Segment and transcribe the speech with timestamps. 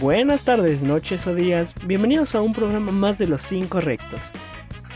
[0.00, 1.74] Buenas tardes, noches o días.
[1.86, 4.20] Bienvenidos a un programa más de Los Cinco Rectos.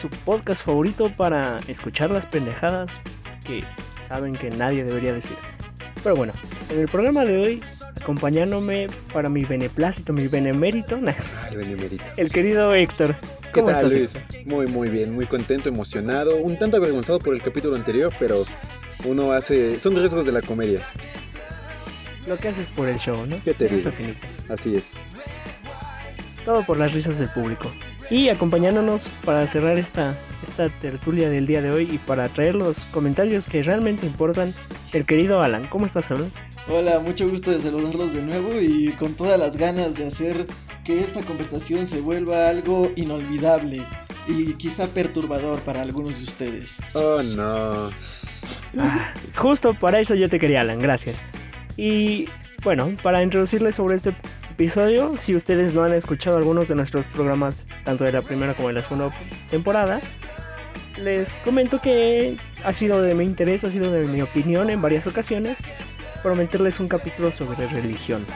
[0.01, 2.91] Su podcast favorito para escuchar las pendejadas
[3.45, 3.65] que
[4.07, 5.37] saben que nadie debería decir.
[6.03, 6.33] Pero bueno,
[6.69, 7.63] en el programa de hoy,
[8.01, 11.13] acompañándome para mi beneplácito, mi benemérito, nah,
[11.51, 12.05] El benemérito.
[12.17, 13.17] el querido Héctor.
[13.53, 14.17] ¿Qué ¿Cómo tal, estás, Luis?
[14.17, 14.47] Héctor?
[14.47, 18.45] Muy, muy bien, muy contento, emocionado, un tanto avergonzado por el capítulo anterior, pero
[19.05, 19.79] uno hace...
[19.79, 20.81] Son riesgos de la comedia,
[22.27, 23.41] Lo que haces por el show, ¿no?
[23.45, 24.13] ¿Qué te Eso digo?
[24.49, 25.01] así es.
[26.45, 27.71] Todo por las risas del público.
[28.11, 32.81] Y acompañándonos para cerrar esta, esta tertulia del día de hoy y para traer los
[32.87, 34.53] comentarios que realmente importan,
[34.93, 35.69] el querido Alan.
[35.69, 36.33] ¿Cómo estás, Alan?
[36.69, 40.49] Hola, mucho gusto de saludarlos de nuevo y con todas las ganas de hacer
[40.85, 43.87] que esta conversación se vuelva algo inolvidable
[44.27, 46.83] y quizá perturbador para algunos de ustedes.
[46.95, 47.91] Oh, no.
[48.77, 50.81] Ah, justo para eso yo te quería, Alan.
[50.81, 51.23] Gracias.
[51.77, 52.27] Y
[52.65, 54.13] bueno, para introducirles sobre este
[54.61, 58.69] episodio, si ustedes no han escuchado algunos de nuestros programas, tanto de la primera como
[58.69, 59.11] de la segunda
[59.49, 60.03] temporada,
[60.99, 65.07] les comento que ha sido de mi interés, ha sido de mi opinión en varias
[65.07, 65.57] ocasiones,
[66.23, 68.27] prometerles un capítulo sobre religión.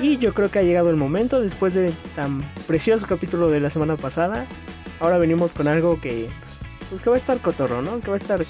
[0.00, 3.70] Y yo creo que ha llegado el momento, después de tan precioso capítulo de la
[3.70, 4.46] semana pasada,
[4.98, 6.28] ahora venimos con algo que,
[6.88, 8.00] pues, que va a estar cotorro, ¿no?
[8.00, 8.44] Que va a estar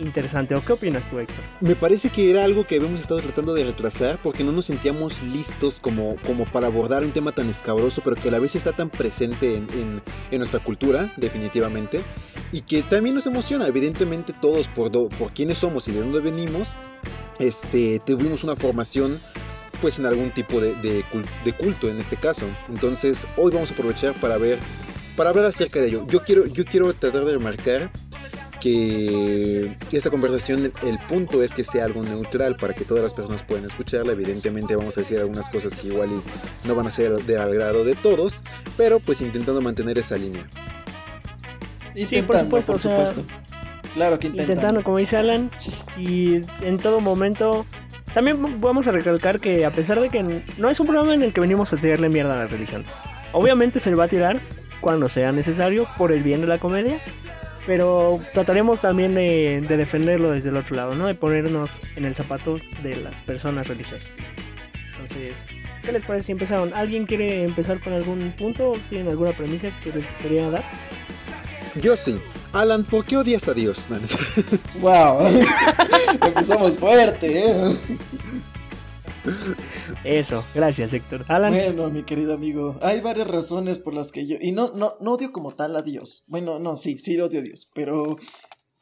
[0.00, 0.54] interesante.
[0.54, 1.36] ¿O qué opinas tú, Héctor?
[1.60, 5.22] Me parece que era algo que habíamos estado tratando de retrasar porque no nos sentíamos
[5.22, 8.72] listos como, como para abordar un tema tan escabroso, pero que a la vez está
[8.72, 12.00] tan presente en, en- en nuestra cultura, definitivamente,
[12.52, 13.66] y que también nos emociona.
[13.66, 16.74] Evidentemente todos, por, do- por quiénes somos y de dónde venimos,
[17.38, 19.18] este, tuvimos una formación
[19.80, 21.02] pues en algún tipo de, de
[21.44, 22.46] de culto en este caso.
[22.68, 24.58] Entonces hoy vamos a aprovechar para ver,
[25.16, 26.06] para hablar acerca de ello.
[26.06, 27.90] Yo quiero, yo quiero tratar de remarcar
[28.60, 33.42] que esta conversación, el punto es que sea algo neutral para que todas las personas
[33.42, 34.12] puedan escucharla.
[34.12, 37.84] Evidentemente vamos a decir algunas cosas que igual y no van a ser de agrado
[37.84, 38.42] de todos,
[38.76, 40.46] pero pues intentando mantener esa línea.
[41.94, 43.20] Intentando, por supuesto, supuesto.
[43.22, 43.40] o sea,
[43.94, 44.52] Claro que intentando.
[44.52, 45.50] Intentando, como dice Alan,
[45.96, 47.66] y en todo momento.
[48.14, 51.32] También vamos a recalcar que a pesar de que no es un programa en el
[51.32, 52.84] que venimos a tirarle mierda a la religión.
[53.32, 54.40] Obviamente se le va a tirar
[54.80, 56.98] cuando sea necesario por el bien de la comedia.
[57.66, 61.06] Pero trataremos también de, de defenderlo desde el otro lado, ¿no?
[61.06, 64.10] De ponernos en el zapato de las personas religiosas.
[64.92, 65.44] Entonces,
[65.82, 66.72] ¿qué les parece si empezaron?
[66.74, 68.72] ¿Alguien quiere empezar con algún punto?
[68.88, 70.64] ¿Tienen alguna premisa que les gustaría dar?
[71.80, 72.18] Yo sí.
[72.52, 73.86] Alan, ¿por qué odias a Dios?
[74.80, 75.20] ¡Wow!
[76.26, 77.76] Empezamos fuerte, ¿eh?
[80.04, 81.24] Eso, gracias Héctor.
[81.50, 84.36] Bueno, mi querido amigo, hay varias razones por las que yo...
[84.40, 86.24] Y no, no, no odio como tal a Dios.
[86.26, 87.70] Bueno, no, sí, sí odio a Dios.
[87.74, 88.16] Pero,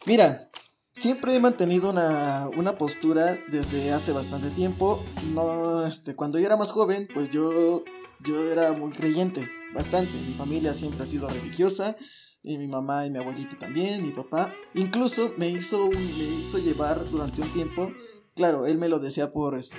[0.07, 0.49] mira,
[0.95, 5.03] siempre he mantenido una, una postura desde hace bastante tiempo.
[5.33, 7.83] No, este, cuando yo era más joven, pues yo,
[8.25, 10.13] yo era muy creyente, bastante.
[10.27, 11.97] Mi familia siempre ha sido religiosa.
[12.43, 14.55] Y mi mamá y mi abuelita también, mi papá.
[14.75, 17.91] Incluso me hizo, un- me hizo llevar durante un tiempo.
[18.37, 19.79] Claro, él me lo decía por, este,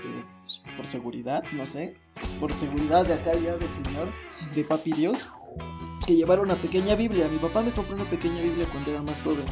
[0.76, 1.96] por seguridad, no sé
[2.40, 4.12] por seguridad de acá ya del Señor,
[4.56, 5.28] de Papi Dios,
[6.06, 7.28] que llevara una pequeña Biblia.
[7.30, 9.46] Mi papá me compró una pequeña Biblia cuando era más joven.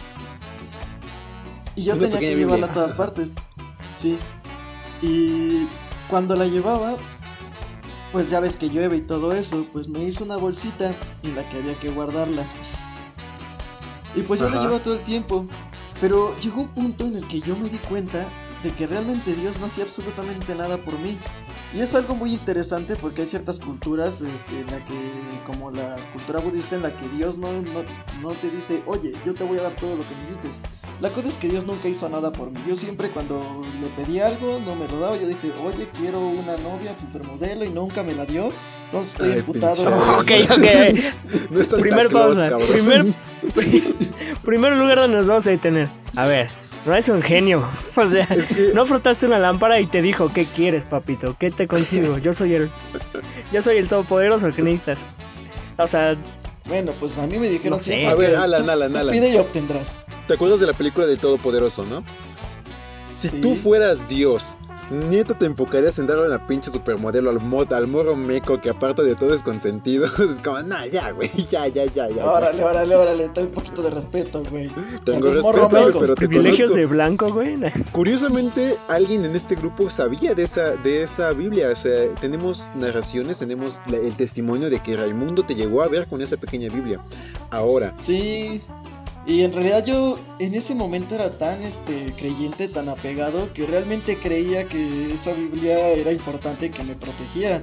[1.76, 2.72] Y yo Una tenía que llevarla Biblia.
[2.72, 3.36] a todas partes.
[3.96, 4.18] Sí.
[5.02, 5.68] Y
[6.10, 6.98] cuando la llevaba,
[8.12, 11.48] pues ya ves que llueve y todo eso, pues me hizo una bolsita en la
[11.50, 12.48] que había que guardarla.
[14.16, 15.48] Y pues yo la llevaba todo el tiempo.
[16.02, 18.28] Pero llegó un punto en el que yo me di cuenta
[18.64, 21.18] de que realmente Dios no hacía absolutamente nada por mí.
[21.74, 24.94] Y es algo muy interesante porque hay ciertas culturas este, en la que,
[25.46, 27.84] como la cultura budista, en la que Dios no, no,
[28.22, 30.62] no te dice, oye, yo te voy a dar todo lo que necesites.
[31.02, 32.60] La cosa es que Dios nunca hizo nada por mí.
[32.68, 35.18] Yo siempre cuando le pedí algo, no me lo daba.
[35.18, 38.52] Yo dije, oye, quiero una novia supermodelo y nunca me la dio.
[38.86, 39.76] Entonces estoy Ay, emputado.
[39.76, 41.52] pinche Ok, ok.
[41.52, 42.48] No están Primer tan close, pausa.
[42.48, 42.68] cabrón.
[42.72, 43.06] Primer,
[44.44, 45.90] primer lugar donde nos vamos a detener.
[46.16, 46.50] A ver,
[46.88, 47.68] no es un genio.
[47.96, 51.36] O sea, Es que- no frotaste una lámpara y te dijo, ¿qué quieres, papito?
[51.40, 52.18] ¿Qué te consigo?
[52.18, 52.70] Yo soy el.
[53.52, 55.00] Yo soy el todopoderoso que necesitas.
[55.78, 56.16] O sea,
[56.66, 57.94] Bueno, pues a mí me dijeron No sé.
[57.94, 59.14] siempre A ver, Alan, Alan, Alan.
[59.14, 59.96] pide y obtendrás.
[60.28, 62.04] ¿Te acuerdas de la película del Todopoderoso, no?
[63.16, 63.42] Si Sí.
[63.42, 64.56] tú fueras Dios
[64.90, 69.04] Nieto te enfocarías en darle una pinche supermodelo al, mod, al morro meco que aparte
[69.04, 70.06] de todo es consentido.
[70.30, 72.26] Es como, nah, ya, güey, ya, ya, ya, ya.
[72.26, 74.70] Órale, órale, órale, ten un poquito de respeto, güey.
[75.06, 76.00] Tengo respeto, meco.
[76.00, 76.76] pero te Privilegios conozco.
[76.78, 77.58] de blanco, güey.
[77.92, 81.70] Curiosamente, alguien en este grupo sabía de esa, de esa Biblia.
[81.72, 86.22] O sea, tenemos narraciones, tenemos el testimonio de que Raimundo te llegó a ver con
[86.22, 87.00] esa pequeña Biblia.
[87.52, 88.62] Ahora, Sí.
[89.28, 94.18] Y en realidad yo en ese momento era tan este creyente, tan apegado, que realmente
[94.18, 97.62] creía que esa Biblia era importante que me protegía.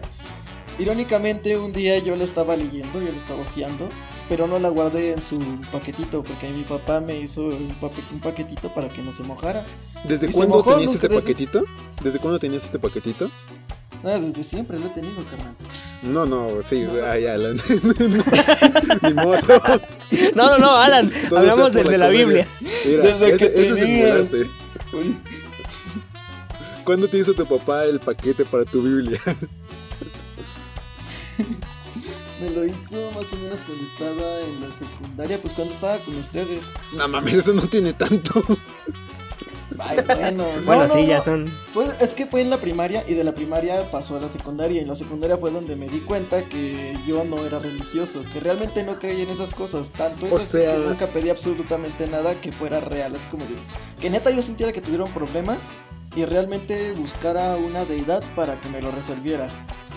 [0.79, 3.89] Irónicamente, un día yo la estaba leyendo, yo la estaba hojeando,
[4.29, 5.39] pero no la guardé en su
[5.73, 7.75] paquetito, porque mi papá me hizo un,
[8.23, 9.65] paquetito para que no se mojara.
[10.07, 11.65] ¿desde Y cuándo mojó, tenías este desde- paquetito?
[12.03, 13.31] ¿Desde cuándo tenías este paquetito?
[14.05, 15.55] Ah, desde siempre lo he tenido, carnal.
[16.03, 16.93] No, no, sí, No.
[17.07, 17.57] ay, Alan.
[19.03, 19.39] Ni modo.
[20.35, 21.11] No, no, no, Alan.
[21.29, 22.09] Todo hablamos del de la.
[22.09, 22.47] Biblia.
[22.85, 24.51] Mira, Desde ese, que ese es el
[26.85, 29.21] ¿Cuándo te hizo tu papá el paquete para tu Biblia?
[32.41, 36.17] Me lo hizo más o menos cuando estaba en la secundaria, pues cuando estaba con
[36.17, 36.69] ustedes.
[36.93, 38.45] No mames, eso no tiene tanto.
[39.79, 41.53] Ay, bueno, no, Bueno, no, sí, ya son.
[41.73, 44.79] Pues es que fue en la primaria y de la primaria pasó a la secundaria.
[44.79, 48.41] Y en la secundaria fue donde me di cuenta que yo no era religioso, que
[48.41, 49.91] realmente no creía en esas cosas.
[49.91, 53.15] Tanto es O sea- que nunca pedí absolutamente nada que fuera real.
[53.15, 53.55] Es como de
[54.01, 55.59] que neta yo sintiera que tuviera un problema
[56.17, 59.51] y realmente buscara una deidad para que me lo resolviera.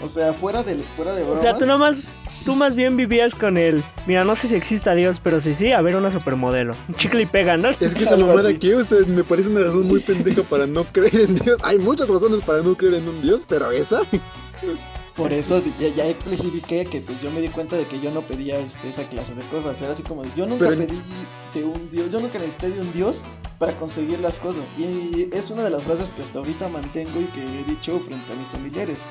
[0.03, 1.41] O sea, fuera de, fuera de O bromas.
[1.43, 2.01] sea, tú nomás.
[2.45, 3.83] Tú más bien vivías con el.
[4.05, 6.75] Mira, no sé si exista Dios, pero sí, sí, a ver una supermodelo.
[6.95, 7.69] Chicle y pega, ¿no?
[7.69, 10.65] Es que esa Algo mamada que, o sea, me parece una razón muy pendeja para
[10.67, 11.59] no creer en Dios.
[11.63, 13.99] Hay muchas razones para no creer en un Dios, pero esa.
[15.15, 18.21] Por eso ya, ya especifiqué que pues yo me di cuenta de que yo no
[18.27, 19.81] pedía este, esa clase de cosas.
[19.81, 21.01] Era así como yo nunca Pero- pedí
[21.55, 23.25] de un dios, yo nunca necesité de un dios
[23.57, 24.73] para conseguir las cosas.
[24.77, 28.31] Y es una de las frases que hasta ahorita mantengo y que he dicho frente
[28.31, 29.05] a mis familiares.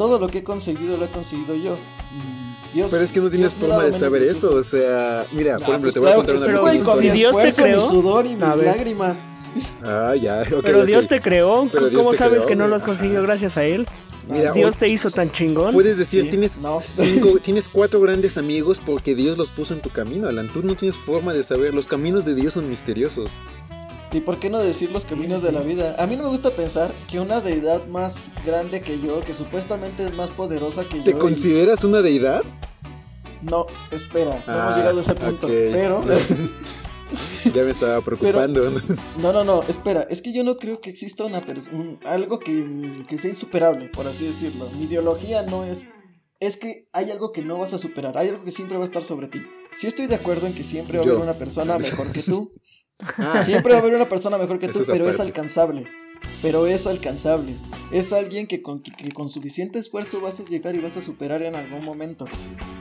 [0.00, 1.74] Todo lo que he conseguido lo he conseguido yo.
[1.74, 4.48] Mm, Dios, Pero es que no tienes Dios forma de saber eso.
[4.48, 4.56] tú.
[4.56, 6.84] O sea, mira, por Ah, ejemplo, pues te voy a contar una sí, güey, pequeña
[6.94, 7.10] con mi.
[7.10, 9.28] Dios te esfuerzo, mi creó- sudor y mis lágrimas.
[9.84, 10.62] Ah, ya, ok.
[10.62, 10.86] Pero.
[10.86, 11.68] Dios te creó.
[11.70, 13.86] Pero Dios ¿Cómo te sabes creó, que no lo has conseguido gracias a él?
[14.28, 15.72] Mira, Dios te hizo tan chingón.
[15.74, 16.80] Puedes decir, Sí, tienes no.
[16.80, 20.50] cinco, tienes cuatro grandes amigos porque Dios los puso en tu camino, Alan.
[20.52, 21.74] Tú no tienes forma de saber.
[21.74, 23.40] Los caminos de Dios son misteriosos.
[24.12, 25.94] ¿Y por qué no decir los caminos de la vida?
[25.98, 30.04] A mí no me gusta pensar que una deidad más grande que yo, que supuestamente
[30.04, 31.16] es más poderosa que ¿Te yo.
[31.16, 32.42] y- consideras una deidad?
[33.42, 35.46] No, espera, no Ah, hemos llegado a ese punto.
[35.48, 36.02] Pero,
[37.54, 38.70] Ya me estaba preocupando.
[39.16, 41.40] no, no, no, espera, es que yo no creo que exista una
[41.72, 44.68] un- algo que, que sea insuperable, por así decirlo.
[44.70, 45.86] Mi ideología no es.
[46.38, 48.86] Es que hay algo que no vas a superar, hay algo que siempre va a
[48.86, 49.40] estar sobre ti.
[49.76, 52.52] Sí estoy de acuerdo en que siempre va a haber una persona mejor que tú.
[53.18, 55.86] Ah, Siempre va a haber una persona mejor que tú, es pero es alcanzable.
[56.42, 57.56] Pero es alcanzable.
[57.90, 61.00] Es alguien que con, que- que con suficiente esfuerzo vas a llegar y vas a
[61.00, 62.26] superar en algún momento.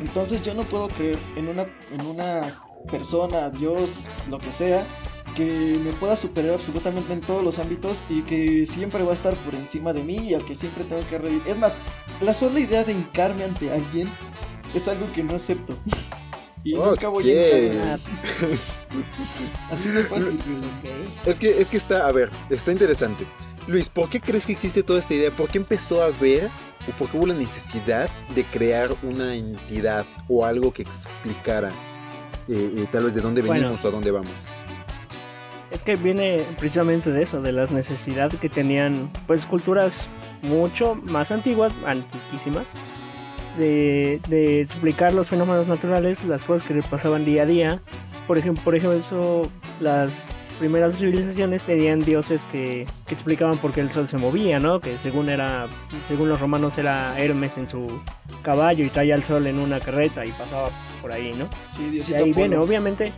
[0.02, 2.62] Entonces yo no puedo creer en una, en una
[2.92, 4.86] persona, Dios, lo que sea,
[5.36, 9.36] que me pueda superar absolutamente en todos los ámbitos y que siempre va a estar
[9.38, 11.42] por encima de mí y al que siempre tengo que reír.
[11.46, 11.78] Es más,
[12.22, 14.10] la sola idea de hincarme ante alguien
[14.74, 15.78] es algo que no acepto.
[16.62, 18.02] Y nunca voy a Ok.
[19.72, 20.40] Así de fácil.
[21.26, 23.26] Es que, es que está, a ver, está interesante.
[23.68, 25.32] Luis, ¿por qué crees que existe toda esta idea?
[25.32, 26.50] ¿Por qué empezó a haber
[26.88, 31.70] o por qué hubo la necesidad de crear una entidad o algo que explicara
[32.48, 33.62] eh, eh, tal vez de dónde Bueno.
[33.62, 34.48] venimos o a dónde vamos?
[35.70, 40.10] Es que viene precisamente de eso, de las necesidades que tenían pues culturas
[40.42, 42.66] mucho más antiguas, antiquísimas,
[43.56, 47.82] de, de explicar los fenómenos naturales, las cosas que le pasaban día a día.
[48.30, 53.82] Por ejemplo, por ejemplo eso, las primeras civilizaciones tenían dioses que, que explicaban por qué
[53.82, 54.80] el sol se movía, ¿no?
[54.80, 55.66] Que según era,
[56.08, 58.00] según los romanos era Hermes en su
[58.44, 60.70] caballo y traía el sol en una carreta y pasaba
[61.02, 61.48] por ahí, ¿no?
[61.72, 63.14] Sí, De Diosito ahí viene, obviamente.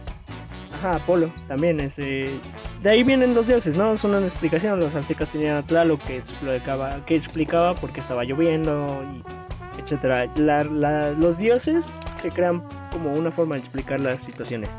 [0.76, 2.00] Ajá, Apolo también es.
[2.00, 2.40] eh,
[2.82, 3.98] de ahí vienen los dioses, ¿no?
[3.98, 4.80] Son una explicación.
[4.80, 10.28] Los aztecas tenían a Tlaloc que explicaba, que explicaba por qué estaba lloviendo, y etcétera.
[10.38, 12.64] La- la- los dioses se crean
[12.94, 14.70] como una forma de explicar las situaciones.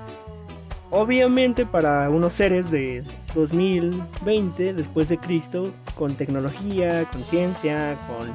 [0.94, 3.02] Obviamente para unos seres de
[3.34, 8.30] 2020 después de Cristo, con tecnología, con ciencia, con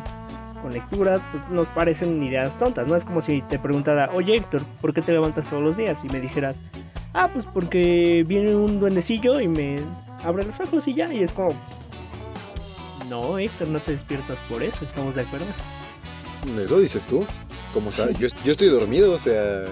[0.61, 2.95] con lecturas, pues nos parecen ideas tontas, ¿no?
[2.95, 6.03] Es como si te preguntara, oye Héctor, ¿por qué te levantas todos los días?
[6.03, 6.57] Y me dijeras,
[7.13, 9.77] ah, pues porque viene un duendecillo y me
[10.23, 11.49] abre los ojos y ya, y es como,
[13.07, 15.45] no, Héctor, no te despiertas por eso, ¿estamos de acuerdo?
[16.59, 17.25] Eso dices tú.
[17.73, 19.65] Como sabes, yo, yo estoy dormido, o sea.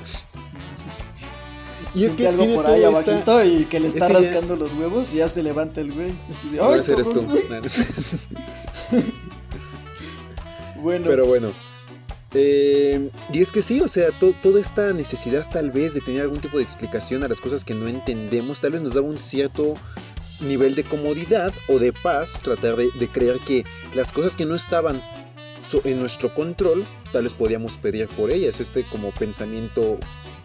[1.96, 5.18] Y es que algo por ahí abajito y que le está rascando los huevos y
[5.18, 6.14] ya se levanta el güey.
[6.30, 6.50] Así
[6.92, 7.22] eres tú.
[10.82, 11.06] bueno.
[11.08, 11.52] Pero bueno.
[12.38, 16.42] Eh, y es que sí, o sea, toda esta necesidad tal vez de tener algún
[16.42, 19.76] tipo de explicación a las cosas que no entendemos, tal vez nos daba un cierto
[20.42, 25.02] nivel de comodidad o de paz tratar de, creer que las cosas que no estaban
[25.86, 29.98] en nuestro control, tal vez podíamos pedir por ellas, este como pensamiento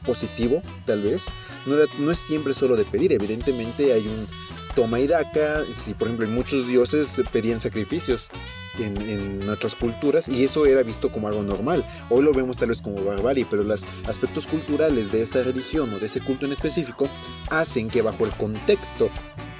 [0.04, 1.26] positivo, tal vez.
[1.66, 4.26] No, es siempre solo de pedir, evidentemente hay un
[4.75, 8.30] toma y daca, si por ejemplo muchos dioses pedían sacrificios,
[8.78, 11.85] en, otras culturas y eso era visto como algo normal.
[12.09, 15.99] Hoy lo vemos tal vez como barbarie, pero los aspectos culturales de esa religión o
[15.99, 17.09] de ese culto en específico
[17.50, 19.11] hacen que bajo el contexto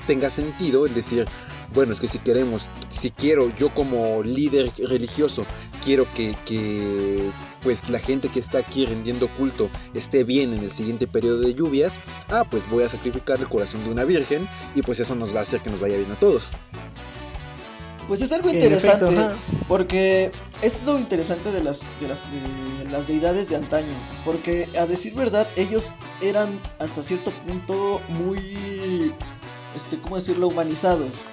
[0.07, 1.27] tenga sentido el decir,
[1.75, 5.47] bueno, es que si queremos, si quiero, yo como líder religioso,
[5.85, 7.31] quiero que,
[7.63, 11.55] pues la gente que está aquí rendiendo culto esté bien en el siguiente periodo de
[11.55, 12.01] lluvias,
[12.31, 15.41] ah, pues voy a sacrificar el corazón de una virgen y pues eso nos va
[15.41, 16.53] a hacer que nos vaya bien a todos.
[18.09, 19.29] Pues es algo interesante,
[19.69, 22.09] porque es lo interesante de las, de
[22.91, 29.15] las, deidades de antaño, porque a decir verdad, ellos eran hasta cierto punto muy,
[29.77, 31.25] este, ¿cómo decirlo?, humanizados.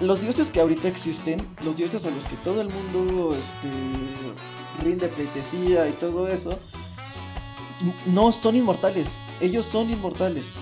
[0.00, 3.68] Los dioses que ahorita existen, los dioses a los que todo el mundo este,
[4.82, 6.58] rinde pleitesía y todo eso,
[8.06, 10.56] no son inmortales, ellos son inmortales.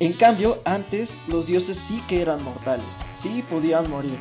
[0.00, 4.18] En cambio, antes los dioses sí que eran mortales, sí podían morir.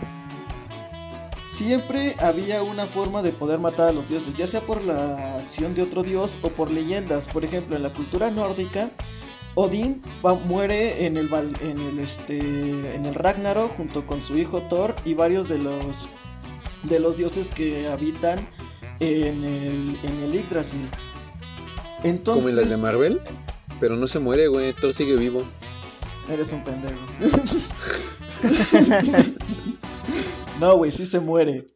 [1.49, 5.75] Siempre había una forma de poder matar a los dioses, ya sea por la acción
[5.75, 7.27] de otro dios o por leyendas.
[7.27, 8.91] Por ejemplo, en la cultura nórdica,
[9.55, 10.03] Odín
[10.45, 12.37] muere en el, en el, este,
[12.95, 16.09] en el Ragnarok junto con su hijo Thor y varios de los,
[16.83, 18.47] de los dioses que habitan
[18.99, 20.89] en el, en el Yggdrasil.
[22.03, 23.21] Entonces, ¿Como en las de Marvel?
[23.79, 24.73] Pero no se muere, güey.
[24.73, 25.43] Thor sigue vivo.
[26.29, 26.97] Eres un pendejo.
[30.59, 31.67] No, güey, sí se muere.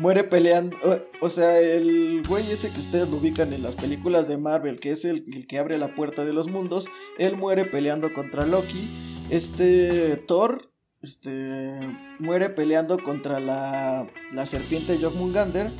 [0.00, 0.76] muere peleando.
[1.20, 4.90] O, sea, el güey ese que ustedes lo ubican en las películas de Marvel, que
[4.90, 8.90] es el, que abre la puerta de los mundos, él muere peleando contra Loki.
[9.30, 10.71] Este Thor,
[11.02, 11.80] este,
[12.18, 15.70] muere peleando contra la, la serpiente Jormungander.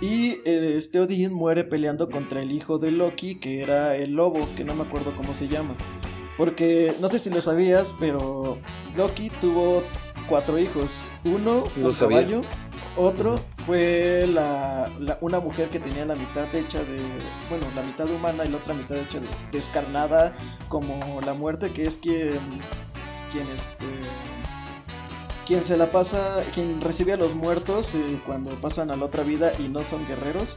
[0.00, 4.48] Y eh, este Odín muere peleando contra el hijo de Loki, que era el lobo,
[4.56, 5.74] que no me acuerdo cómo se llama.
[6.38, 8.58] Porque no sé si lo sabías, pero
[8.96, 9.82] Loki tuvo
[10.26, 11.04] cuatro hijos.
[11.24, 12.42] Uno fue un caballo,
[12.96, 17.00] otro fue la, una mujer que tenía la mitad hecha de,
[17.50, 20.32] bueno, la mitad humana y la otra mitad hecha de descarnada
[20.68, 22.40] como la muerte, que es quien,
[23.32, 23.86] quien este,
[25.46, 29.22] quien se la pasa, quien recibe a los muertos eh, cuando pasan a la otra
[29.22, 30.56] vida y no son guerreros.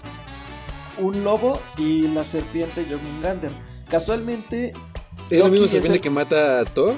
[0.99, 3.51] Un lobo y la serpiente Jormungandr.
[3.89, 4.73] Casualmente.
[5.29, 6.95] ¿Es la misma serpiente que mata a Thor?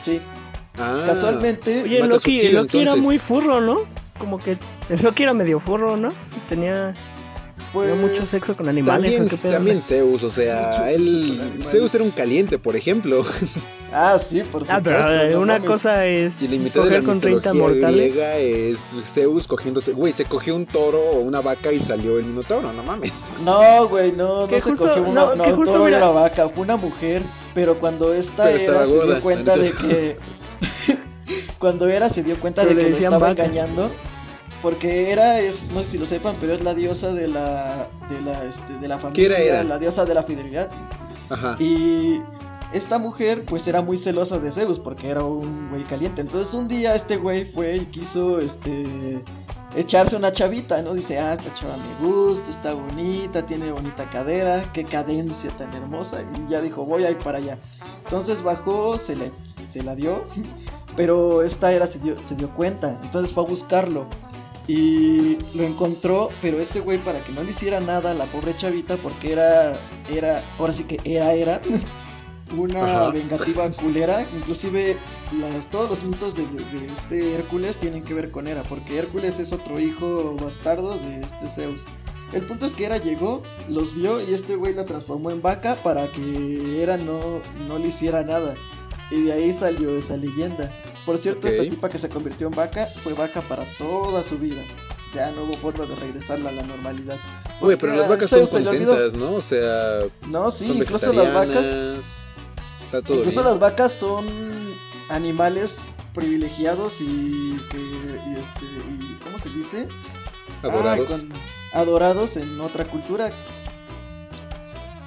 [0.00, 0.20] Sí.
[0.78, 1.02] Ah.
[1.04, 1.82] Casualmente.
[1.82, 3.80] Oye, Loki, Loki era muy furro, ¿no?
[4.18, 4.56] Como que
[4.88, 6.12] Loki era medio furro, ¿no?
[6.48, 6.94] Tenía.
[7.72, 9.16] Pues, mucho sexo con animales.
[9.16, 11.62] También, también Zeus, o sea, él.
[11.64, 13.22] Zeus era un caliente, por ejemplo.
[13.92, 14.90] Ah, sí, por supuesto.
[14.90, 16.42] Ah, pero una cosa es.
[16.42, 19.92] Y la mitad de la con 30 griega es Zeus cogiéndose.
[19.92, 23.32] Güey, se cogió un toro o una vaca y salió el minotauro, no mames.
[23.42, 26.76] No, güey, no, no se cogió una, no, un toro y una vaca, fue una
[26.76, 27.22] mujer.
[27.54, 30.16] Pero cuando esta era se dio cuenta de que.
[31.58, 33.92] Cuando era se dio cuenta de que lo estaba engañando.
[34.62, 38.20] Porque era, es, no sé si lo sepan, pero es la diosa de la, de
[38.20, 40.70] la, este, de la familia, era, la diosa de la fidelidad.
[41.28, 41.56] Ajá.
[41.58, 42.20] Y
[42.72, 46.20] esta mujer pues era muy celosa de Zeus porque era un güey caliente.
[46.20, 49.24] Entonces un día este güey fue y quiso este
[49.76, 50.94] echarse una chavita, ¿no?
[50.94, 56.22] Dice, ah, esta chava me gusta, está bonita, tiene bonita cadera, qué cadencia tan hermosa.
[56.22, 57.58] Y ya dijo, voy a ir para allá.
[58.04, 59.32] Entonces bajó, se, le,
[59.66, 60.24] se la dio,
[60.96, 62.98] pero esta era se dio, se dio cuenta.
[63.02, 64.06] Entonces fue a buscarlo.
[64.68, 68.54] Y lo encontró, pero este güey para que no le hiciera nada a la pobre
[68.54, 69.76] chavita, porque era,
[70.08, 71.60] era, ahora sí que era, era,
[72.56, 74.26] una vengativa culera.
[74.34, 74.96] Inclusive
[75.70, 76.46] todos los mitos de,
[76.92, 81.48] este Hércules tienen que ver con Hera, porque Hércules es otro hijo bastardo de este
[81.48, 81.86] Zeus.
[82.32, 85.76] El punto es que Hera llegó, los vio y este güey la transformó en vaca
[85.82, 87.20] para que Hera no,
[87.68, 88.54] no le hiciera nada.
[89.10, 90.72] Y de ahí salió esa leyenda.
[91.04, 94.62] Por cierto, esta tipa que se convirtió en vaca fue vaca para toda su vida.
[95.14, 97.18] Ya no hubo forma de regresarla a la normalidad.
[97.60, 99.34] Oye, pero las vacas son contentas, ¿no?
[99.34, 100.00] O sea.
[100.26, 102.24] No, sí, incluso las vacas.
[102.98, 104.24] Incluso las vacas son
[105.08, 105.82] animales
[106.14, 107.78] privilegiados y que
[108.38, 109.88] este y cómo se dice
[110.62, 111.24] adorados
[111.72, 113.30] adorados en otra cultura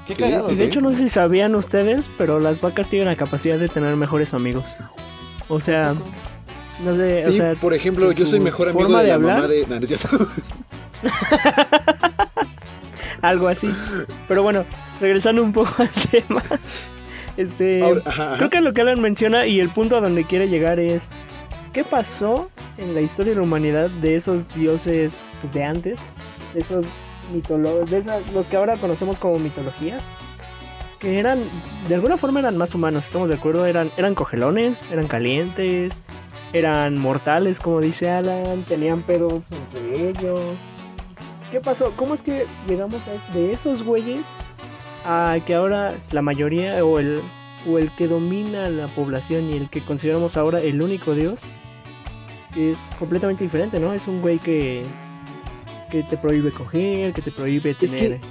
[0.08, 0.48] Qué Sí, cagado.
[0.48, 3.58] sí, Y de hecho, no sé si sabían ustedes, pero las vacas tienen la capacidad
[3.58, 4.65] de tener mejores amigos.
[5.48, 5.96] O sea,
[6.84, 9.36] no sé, o sea, por ejemplo, yo soy mejor amigo de, de la hablar.
[9.38, 9.65] mamá de.
[9.65, 10.08] No, no es
[13.22, 13.70] algo así.
[14.27, 14.63] Pero bueno,
[15.01, 16.44] regresando un poco al tema.
[17.38, 18.38] Este, Ahora, ajá, ajá.
[18.38, 21.10] creo que lo que Alan menciona y el punto a donde quiere llegar es
[21.74, 26.00] ¿qué pasó en la historia de la humanidad de esos dioses pues, de antes?
[26.54, 26.86] De esos
[27.34, 30.01] mitólogos, de esas, los que ahora conocemos como mitologías,
[31.00, 31.44] que eran,
[31.89, 36.04] de alguna forma eran más humanos, estamos de acuerdo, eran, eran cogelones, eran calientes,
[36.54, 40.39] eran mortales, como dice Alan, tenían pedos entre ellos.
[41.51, 41.92] ¿Qué pasó?
[41.98, 44.25] ¿Cómo es que llegamos a de esos güeyes
[45.06, 47.22] a que ahora la mayoría o el,
[47.70, 51.42] o el que domina la población y el que consideramos ahora el único dios
[52.58, 53.94] es completamente diferente, ¿no?
[53.94, 54.84] Es un güey que,
[55.92, 58.26] que te prohíbe coger, que te prohíbe Es tener que-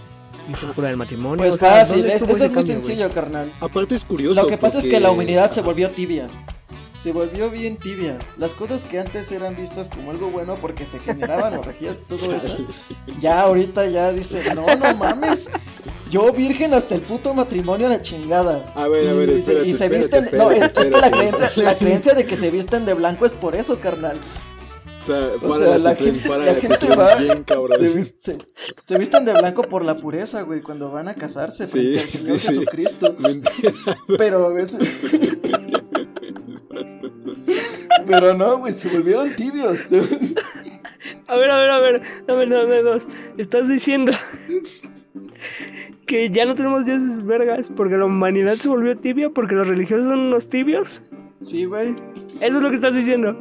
[0.50, 1.36] hijos fuera del matrimonio.
[1.38, 3.52] Pues o sea, fácil, ¿dónde es, ese es muy cambio, sencillo, carnal.
[3.60, 4.42] Aparte es curioso.
[4.42, 6.28] Lo que pasa es que la humanidad se volvió tibia.
[6.96, 8.18] Se volvió bien tibia.
[8.38, 12.34] Las cosas que antes eran vistas como algo bueno porque se generaban orgías y todo
[12.34, 12.56] eso.
[13.20, 15.50] Ya ahorita ya dicen, no, no mames.
[16.10, 18.72] Yo virgen hasta el puto matrimonio a la chingada.
[18.74, 20.24] A ver, a ver, y, espérate, y se espérate, visten.
[20.24, 23.26] espérate, no, es, es que la creencia, la creencia de que se visten de blanco
[23.26, 24.20] es por eso, carnal.
[25.00, 27.14] O sea, O para sea, la gente, la gente va.
[27.16, 27.44] bien.
[28.16, 28.38] Se, se-
[28.86, 32.08] se visten de blanco por la pureza, güey, cuando van a casarse Sí, frente al
[32.08, 32.48] Señor sí.
[32.48, 33.16] Jesucristo.
[34.18, 34.80] Pero a veces.
[38.06, 39.86] Pero no, güey, se volvieron tibios.
[41.28, 43.08] A ver, a ver, a ver, dame, dame dos.
[43.38, 44.12] Estás diciendo
[46.06, 50.04] que ya no tenemos dioses vergas porque la humanidad se volvió tibia porque los religiosos
[50.04, 51.02] son unos tibios.
[51.36, 51.94] Sí, güey.
[52.14, 53.38] Eso es lo que estás diciendo.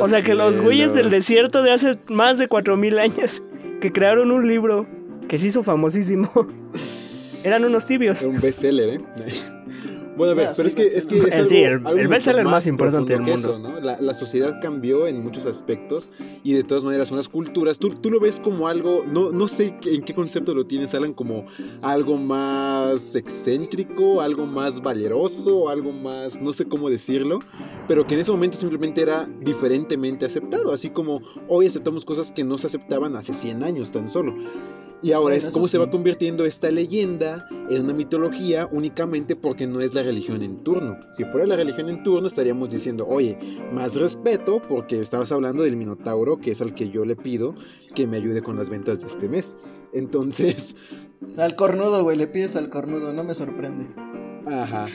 [0.00, 3.42] O sea que los güeyes del desierto de hace más de 4000 años
[3.80, 4.86] que crearon un libro
[5.28, 6.30] que se hizo famosísimo
[7.44, 8.20] eran unos tibios.
[8.20, 9.00] Era un bestseller, ¿eh?
[10.16, 11.88] Bueno, a ver, Ah, pero sí, es que, es que es algo, sí, el- algo
[11.90, 13.70] el mucho bestseller más importante profundo del que mundo.
[13.72, 13.80] eso, ¿no?
[13.86, 18.10] La, la sociedad cambió en muchos aspectos y de todas maneras unas culturas, tú, tú
[18.10, 21.46] lo ves como algo, no, no sé en qué concepto lo tienes, Alan, como
[21.82, 27.40] algo más excéntrico, algo más valeroso, algo más, no sé cómo decirlo,
[27.86, 32.42] pero que en ese momento simplemente era diferentemente aceptado, así como hoy aceptamos cosas que
[32.44, 34.34] no se aceptaban hace 100 años tan solo.
[35.02, 39.66] Y ahora Bueno, es cómo se va convirtiendo esta leyenda en una mitología únicamente porque
[39.66, 40.98] no es la religión en turno.
[41.12, 43.38] Si fuera la religión en turno estaríamos diciendo, oye,
[43.72, 47.54] más respeto porque estabas hablando del Minotauro, que es al que yo le pido
[47.94, 49.56] que me ayude con las ventas de este mes.
[49.92, 50.76] Entonces,
[51.24, 53.86] O sea, al cornudo, güey, le pides al cornudo, no me sorprende.
[54.46, 54.86] ajá.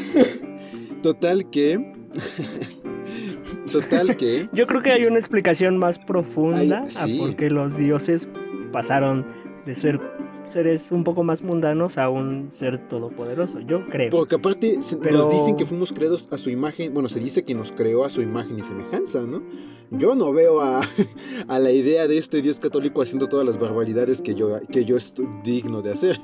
[1.01, 1.93] Total que...
[3.71, 4.49] Total que...
[4.53, 7.17] Yo creo que hay una explicación más profunda sí.
[7.17, 8.27] a por qué los dioses
[8.71, 9.25] pasaron
[9.65, 9.99] de ser
[10.45, 13.59] seres un poco más mundanos a un ser todopoderoso.
[13.61, 14.09] Yo creo.
[14.09, 17.43] Porque aparte se- Pero- nos dicen que fuimos creados a su imagen, bueno, se dice
[17.43, 19.41] que nos creó a su imagen y semejanza, ¿no?
[19.91, 20.81] Yo no veo a,
[21.47, 24.97] a la idea de este Dios católico haciendo todas las barbaridades que yo, que yo
[24.97, 26.19] estoy digno de hacer.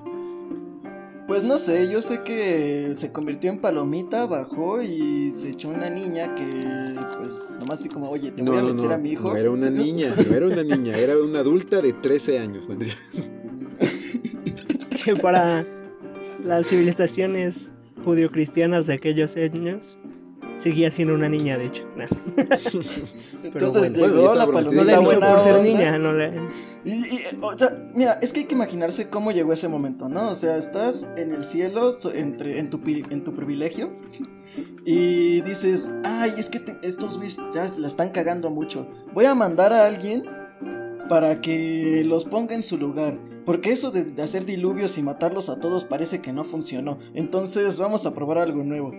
[1.27, 5.89] Pues no sé, yo sé que se convirtió en palomita, bajó y se echó una
[5.89, 9.11] niña que, pues, nomás así como, oye, te No, voy a meter no, a mi
[9.11, 9.29] hijo.
[9.31, 12.69] no era una niña, no era una niña, era una adulta de 13 años.
[15.03, 15.65] que para
[16.45, 17.73] las civilizaciones
[18.05, 19.96] judio-cristianas de aquellos años
[20.59, 21.83] seguía siendo una niña, de hecho.
[21.95, 22.07] Nah.
[23.43, 24.15] Entonces bueno.
[24.15, 25.63] llegó la No palomita le hizo buena por ser onda.
[25.63, 26.33] niña, no le...
[26.85, 30.29] Y, y, o sea, mira, es que hay que imaginarse cómo llegó ese momento, ¿no?
[30.29, 33.91] O sea, estás en el cielo, entre, en, tu, pi- en tu privilegio,
[34.85, 38.87] y dices, ay, es que te- estos güeyes ya la están cagando mucho.
[39.13, 40.23] Voy a mandar a alguien
[41.09, 43.17] para que los ponga en su lugar.
[43.47, 46.97] Porque eso de, hacer diluvios y matarlos a todos parece que no funcionó.
[47.13, 48.91] Entonces vamos a probar algo nuevo.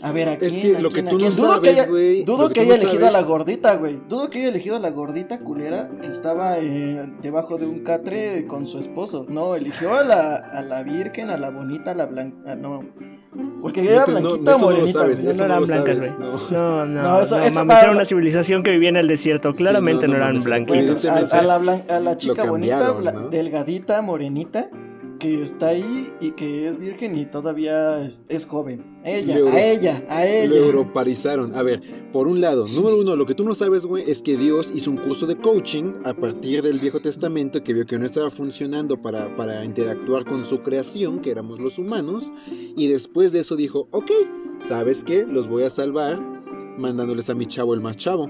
[0.00, 0.50] A ver, ¿a quién?
[0.50, 3.20] Es que ¿A lo que tú no sabes, güey, Dudo que, haya elegido a la
[3.20, 4.00] gordita, güey.
[4.08, 8.46] Dudo que haya elegido a la gordita culera que estaba eh, debajo de un catre
[8.46, 9.26] con su esposo.
[9.28, 12.54] No, eligió a la, a la virgen, a la bonita, a la blanca.
[12.54, 12.88] No.
[13.62, 15.00] Porque era No, blanquita no morenita.
[15.00, 15.24] sabes.
[15.24, 16.30] No, eso no no eran blancas, sabes, güey.
[16.30, 16.50] no.
[16.50, 19.52] No, no, No, eso- no, eso- ah, era una civilización que vivía en el desierto.
[19.52, 21.04] Claramente no, no, no eran mames, blanquitos.
[21.06, 22.94] A, a la, blan- a la chica bonita,
[23.30, 24.68] delgadita, morenita,
[25.22, 28.84] que está ahí y que es virgen y todavía es, es joven.
[29.04, 30.56] Ella, Lo euro- a ella, a Lo ella.
[30.66, 31.54] europarizaron.
[31.54, 31.80] A ver,
[32.12, 34.90] por un lado, número uno, lo que tú no sabes, güey, es que Dios hizo
[34.90, 39.00] un curso de coaching a partir del Viejo Testamento que vio que no estaba funcionando
[39.00, 42.32] para, para interactuar con su creación, que éramos los humanos,
[42.76, 44.10] y después de eso dijo, ok,
[44.58, 45.24] ¿sabes qué?
[45.24, 46.20] Los voy a salvar
[46.78, 48.28] mandándoles a mi chavo el más chavo.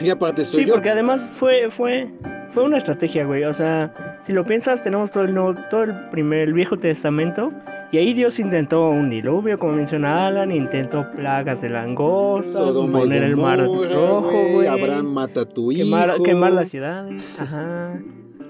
[0.00, 0.74] Y aparte soy Sí, yo.
[0.74, 2.12] porque además fue, fue,
[2.50, 3.44] fue una estrategia, güey.
[3.44, 7.52] O sea, si lo piensas, tenemos todo el nuevo, todo el primer, el Viejo Testamento,
[7.92, 13.36] Y ahí Dios intentó un diluvio, como menciona Alan, intentó plagas de y poner el
[13.36, 14.66] mar rojo, güey.
[14.66, 15.84] Abraham mata a tu hijo.
[15.84, 17.36] Quemar, quemar las ciudades.
[17.38, 18.00] Ajá.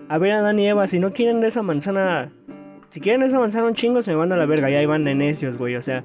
[0.08, 2.30] A ver, Adán y Eva, si no quieren esa manzana.
[2.90, 4.70] Si quieren esa manzana un chingo, se me van a la verga.
[4.70, 5.74] Ya iban de necios, güey.
[5.74, 6.04] O sea,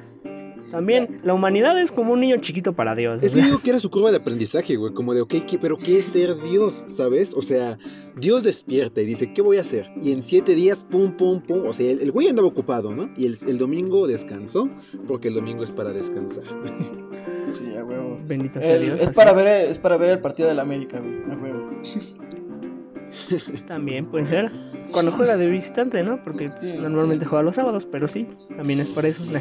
[0.71, 3.15] también la humanidad es como un niño chiquito para Dios.
[3.15, 3.45] Es que sea.
[3.45, 4.93] digo que era su curva de aprendizaje, güey.
[4.93, 6.83] Como de, ok, ¿qué- pero ¿qué es ser Dios?
[6.87, 7.33] ¿Sabes?
[7.33, 7.77] O sea,
[8.15, 9.91] Dios despierta y dice, ¿qué voy a hacer?
[10.01, 11.65] Y en siete días, pum, pum, pum.
[11.65, 13.09] O sea, el, el güey andaba ocupado, ¿no?
[13.17, 14.69] Y el, el domingo descansó,
[15.07, 16.43] porque el domingo es para descansar.
[17.51, 18.19] Sí, a huevo.
[18.27, 19.01] Bendito sea El- Dios.
[19.01, 21.15] es, para ver, es para ver el partido de la América, güey.
[21.31, 21.67] A huevo.
[23.65, 24.51] También puede ser.
[24.91, 26.23] Cuando juega de visitante, ¿no?
[26.23, 27.29] Porque Sí, normalmente sí.
[27.29, 29.37] juega los sábados, pero sí, también es por eso.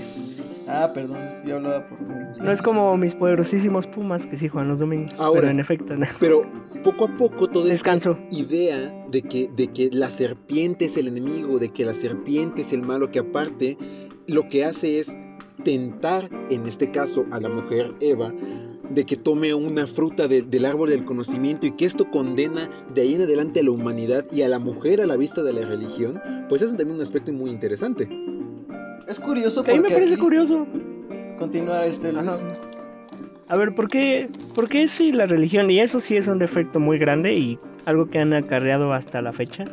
[0.71, 1.99] Ah, perdón, yo hablaba por.
[2.01, 5.13] No es como mis poderosísimos Pumas que sí juegan los domingos.
[5.19, 5.41] Ahora.
[5.41, 6.07] pero en efecto, no.
[6.21, 6.43] Pero
[6.85, 8.19] poco a poco todo esta Descanso.
[8.31, 12.73] idea de que, de que la serpiente es el enemigo, de que la serpiente es
[12.73, 13.79] el malo, que aparte
[14.27, 15.17] lo que hace es
[15.65, 18.33] tentar, en este caso, a la mujer Eva,
[18.90, 23.03] de que tome una fruta de- del árbol del conocimiento y que esto condena de
[23.03, 25.66] ahí en adelante a la humanidad y a la mujer a la vista de la
[25.66, 28.09] religión, pues es también un aspecto muy interesante.
[29.07, 30.66] Es curioso Que a mí me porque parece aquí curioso.
[31.38, 32.22] continuar este Ajá.
[32.22, 32.48] Luis.
[33.48, 36.81] A ver, ¿por qué, ¿por qué si la religión, y eso sí es un defecto
[36.81, 39.64] muy grande y algo que han acarreado hasta la fecha,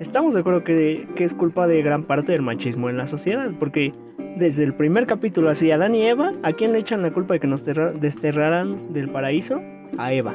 [0.00, 3.50] estamos de acuerdo que, que es culpa de gran parte del machismo en la sociedad?
[3.58, 3.94] Porque
[4.38, 7.40] desde el primer capítulo, así, Adán y Eva, ¿a quién le echan la culpa de
[7.40, 9.60] que nos terra- desterraran del paraíso?
[9.96, 10.34] A Eva.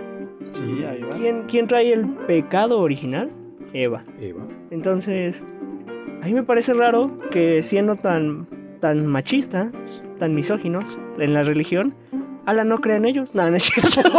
[0.52, 1.16] Sí, ahí va.
[1.18, 3.32] ¿Quién, ¿Quién trae el pecado original?
[3.74, 4.04] Eva.
[4.22, 4.46] Eva.
[4.72, 5.46] Entonces,
[6.22, 8.48] a mí me parece raro que siendo tan,
[8.82, 9.72] tan machista,
[10.20, 11.94] tan misóginos en la religión,
[12.46, 13.34] Alan no crea en ellos.
[13.34, 14.02] No, no es cierto.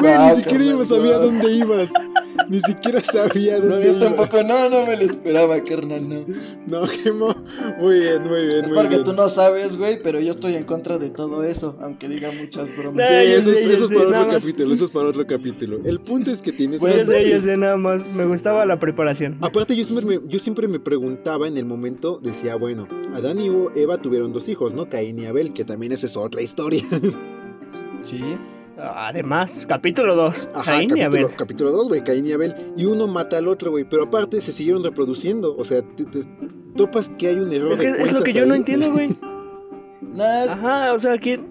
[0.00, 1.92] Güey, ni siquiera carnal, sabía dónde ibas.
[2.48, 4.04] Ni siquiera sabía No, dónde yo ibas.
[4.04, 6.16] tampoco, no, no me lo esperaba, carnal, no.
[6.66, 7.34] No, qué mo-
[7.80, 9.04] Muy bien, muy bien, Es muy porque bien.
[9.04, 12.76] tú no sabes, güey, pero yo estoy en contra de todo eso, aunque diga muchas
[12.76, 12.96] bromas.
[12.96, 14.34] No, Sí, yo eso, es, sé, yo eso es sé, para otro más.
[14.34, 15.78] capítulo, eso es para otro capítulo.
[15.84, 17.14] El punto es que tienes Pues, Yo razón.
[17.14, 18.02] sé, yo sé, nada más.
[18.14, 19.36] Me gustaba la preparación.
[19.40, 23.48] Aparte, yo siempre, me, yo siempre me preguntaba en el momento, decía, bueno, Adán y
[23.80, 24.88] Eva tuvieron dos hijos, ¿no?
[24.88, 26.82] Caín y Abel, que también esa es otra historia.
[28.02, 28.20] Sí.
[28.76, 30.48] Además, capítulo 2.
[30.54, 31.36] Ajá, Caín y capítulo, Abel.
[31.36, 32.54] capítulo 2, güey, Caín y Abel.
[32.76, 33.84] Y uno mata al otro, güey.
[33.84, 35.56] Pero aparte se siguieron reproduciendo.
[35.56, 36.20] O sea, te, te
[36.76, 39.08] topas que hay un error Es, que de es lo que yo no entiendo, güey.
[40.02, 41.46] Nah, Ajá, o sea, ¿quién?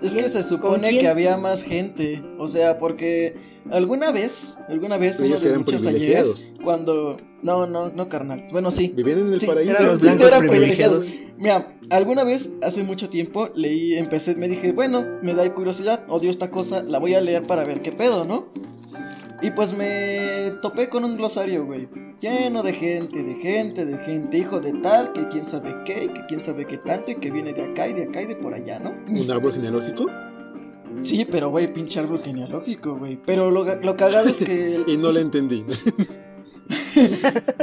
[0.00, 2.22] es que se ¿Con supone que había más gente.
[2.38, 3.36] O sea, porque
[3.70, 7.16] alguna vez, alguna vez, uno de muchos ayeres, cuando.
[7.42, 8.46] No, no, no, carnal.
[8.52, 8.92] Bueno, sí.
[8.94, 9.72] Vivían en el Sí, paraíso.
[9.72, 11.06] eran los Sí, eran privilegiados.
[11.38, 16.30] Mira, alguna vez, hace mucho tiempo, leí, empecé, me dije, bueno, me da curiosidad, odio
[16.30, 18.46] esta cosa, la voy a leer para ver qué pedo, ¿no?
[19.40, 21.88] Y pues me topé con un glosario, güey,
[22.20, 26.26] lleno de gente, de gente, de gente, hijo de tal, que quién sabe qué, que
[26.28, 28.52] quién sabe qué tanto, y que viene de acá y de acá y de por
[28.52, 28.90] allá, ¿no?
[29.08, 30.10] ¿Un árbol genealógico?
[31.00, 33.18] Sí, pero, güey, pinche árbol genealógico, güey.
[33.24, 34.80] Pero lo, lo cagado es que...
[34.86, 35.64] Y no le entendí.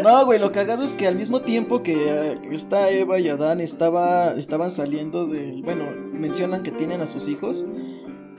[0.04, 3.62] No, güey, lo cagado es que al mismo tiempo que eh, esta Eva y Adán
[3.62, 5.62] estaba, estaban saliendo del.
[5.64, 7.66] Bueno, mencionan que tienen a sus hijos.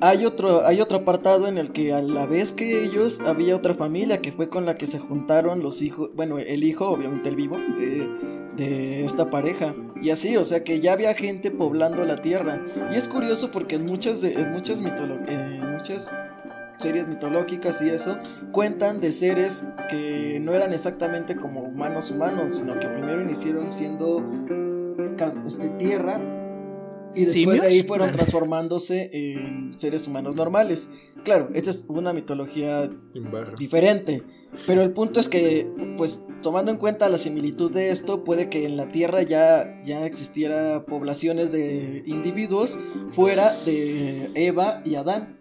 [0.01, 3.75] Hay otro, hay otro apartado en el que a la vez que ellos había otra
[3.75, 7.35] familia que fue con la que se juntaron los hijos, bueno, el hijo, obviamente el
[7.35, 8.09] vivo, de,
[8.57, 9.75] de esta pareja.
[10.01, 12.63] Y así, o sea que ya había gente poblando la tierra.
[12.93, 16.15] Y es curioso porque en muchas, de, en muchas, mitolo- eh, muchas
[16.79, 18.19] series mitológicas y eso,
[18.53, 24.25] cuentan de seres que no eran exactamente como humanos humanos, sino que primero iniciaron siendo
[25.47, 26.21] este, tierra
[27.15, 27.61] y después ¿Simios?
[27.61, 30.91] de ahí fueron transformándose en seres humanos normales.
[31.25, 32.91] Claro, esta es una mitología
[33.59, 34.23] diferente.
[34.67, 38.65] Pero el punto es que, pues, tomando en cuenta la similitud de esto, puede que
[38.65, 42.79] en la Tierra ya, ya existiera poblaciones de individuos
[43.11, 45.39] fuera de Eva y Adán.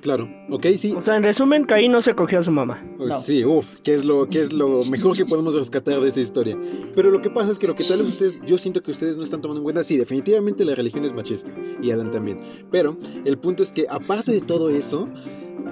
[0.00, 0.94] Claro, ok, sí.
[0.96, 2.82] O sea, en resumen, Caín no se cogió a su mamá.
[2.98, 3.20] no.
[3.20, 6.58] Sí, uff, que es lo que es lo mejor que podemos rescatar de esa historia.
[6.94, 9.16] Pero lo que pasa es que lo que tal vez ustedes, yo siento que ustedes
[9.16, 11.50] no están tomando en cuenta, sí, definitivamente la religión es machista
[11.82, 12.40] y Adán también.
[12.70, 15.08] Pero el punto es que aparte de todo eso,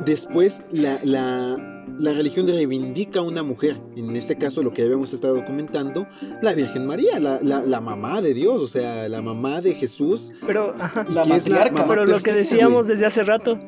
[0.05, 3.77] después la, la, la religión reivindica a una mujer.
[3.97, 6.07] En este caso, lo que habíamos estado documentando,
[6.43, 10.33] la Virgen María, la, la, la mamá de Dios, o sea, la mamá de Jesús.
[10.47, 11.05] Pero, ajá.
[11.11, 11.87] La matriarca.
[11.87, 13.59] Pero lo que decíamos desde hace rato,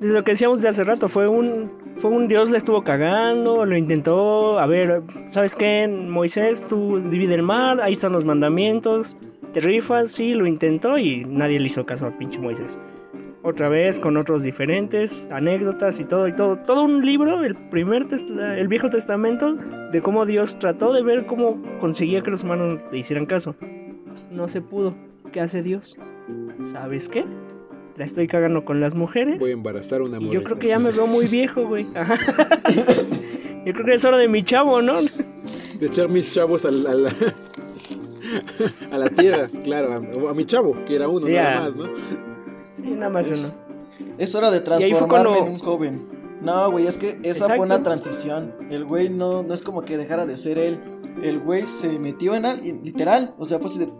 [0.00, 3.64] desde lo que decíamos desde hace rato, fue un, fue un Dios le estuvo cagando,
[3.64, 5.86] lo intentó, a ver, ¿sabes qué?
[5.88, 9.16] Moisés, tú divide el mar, ahí están los mandamientos,
[9.52, 12.78] te rifas, sí, lo intentó y nadie le hizo caso al pinche Moisés.
[13.44, 16.56] Otra vez con otros diferentes anécdotas y todo y todo.
[16.56, 18.06] Todo un libro, el primer
[18.56, 19.54] el Viejo Testamento,
[19.92, 23.54] de cómo Dios trató de ver cómo conseguía que los humanos le hicieran caso.
[24.30, 24.94] No se pudo.
[25.30, 25.96] ¿Qué hace Dios?
[26.72, 27.26] ¿Sabes qué?
[27.96, 29.38] La estoy cagando con las mujeres.
[29.38, 30.40] Voy a embarazar a una mujer.
[30.40, 31.84] Yo creo que ya me veo muy viejo, güey.
[33.66, 35.00] Yo creo que es hora de mi chavo, ¿no?
[35.00, 36.90] De echar mis chavos a la,
[38.90, 40.02] a la, tierra, claro.
[40.28, 41.88] A, mi chavo, que era uno, nada más, ¿no?
[42.76, 43.48] Sí, nada más uno.
[44.18, 46.08] Es hora de transformarme en un joven.
[46.40, 48.54] No, güey, es que esa fue una transición.
[48.70, 50.78] El güey no, no es como que dejara de ser él.
[51.22, 53.34] El güey se metió en alguien, literal.
[53.38, 53.90] O sea, fue así de.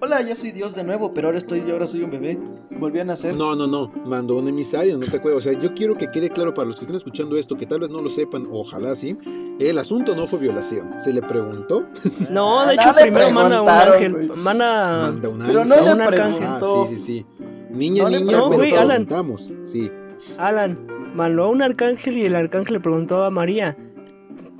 [0.00, 2.38] Hola, ya soy Dios de nuevo, pero ahora estoy, yo ahora soy un bebé.
[2.78, 3.34] Volví a nacer.
[3.34, 3.92] No, no, no.
[4.04, 5.38] Mandó un emisario, no te acuerdo.
[5.38, 7.80] O sea, yo quiero que quede claro para los que estén escuchando esto, que tal
[7.80, 9.16] vez no lo sepan, ojalá sí.
[9.58, 10.98] El asunto no fue violación.
[10.98, 11.86] Se le preguntó.
[12.30, 14.32] No, de hecho, primero manda un ángel.
[14.36, 15.56] Manda, manda un ángel.
[15.56, 16.82] Pero no le preguntó.
[16.82, 17.26] Ah, sí, sí, sí.
[17.74, 19.52] Niña, niña, no, pero preguntamos.
[19.64, 19.90] Sí.
[20.38, 20.78] Alan,
[21.14, 23.76] mandó a un arcángel y el arcángel le preguntó a María.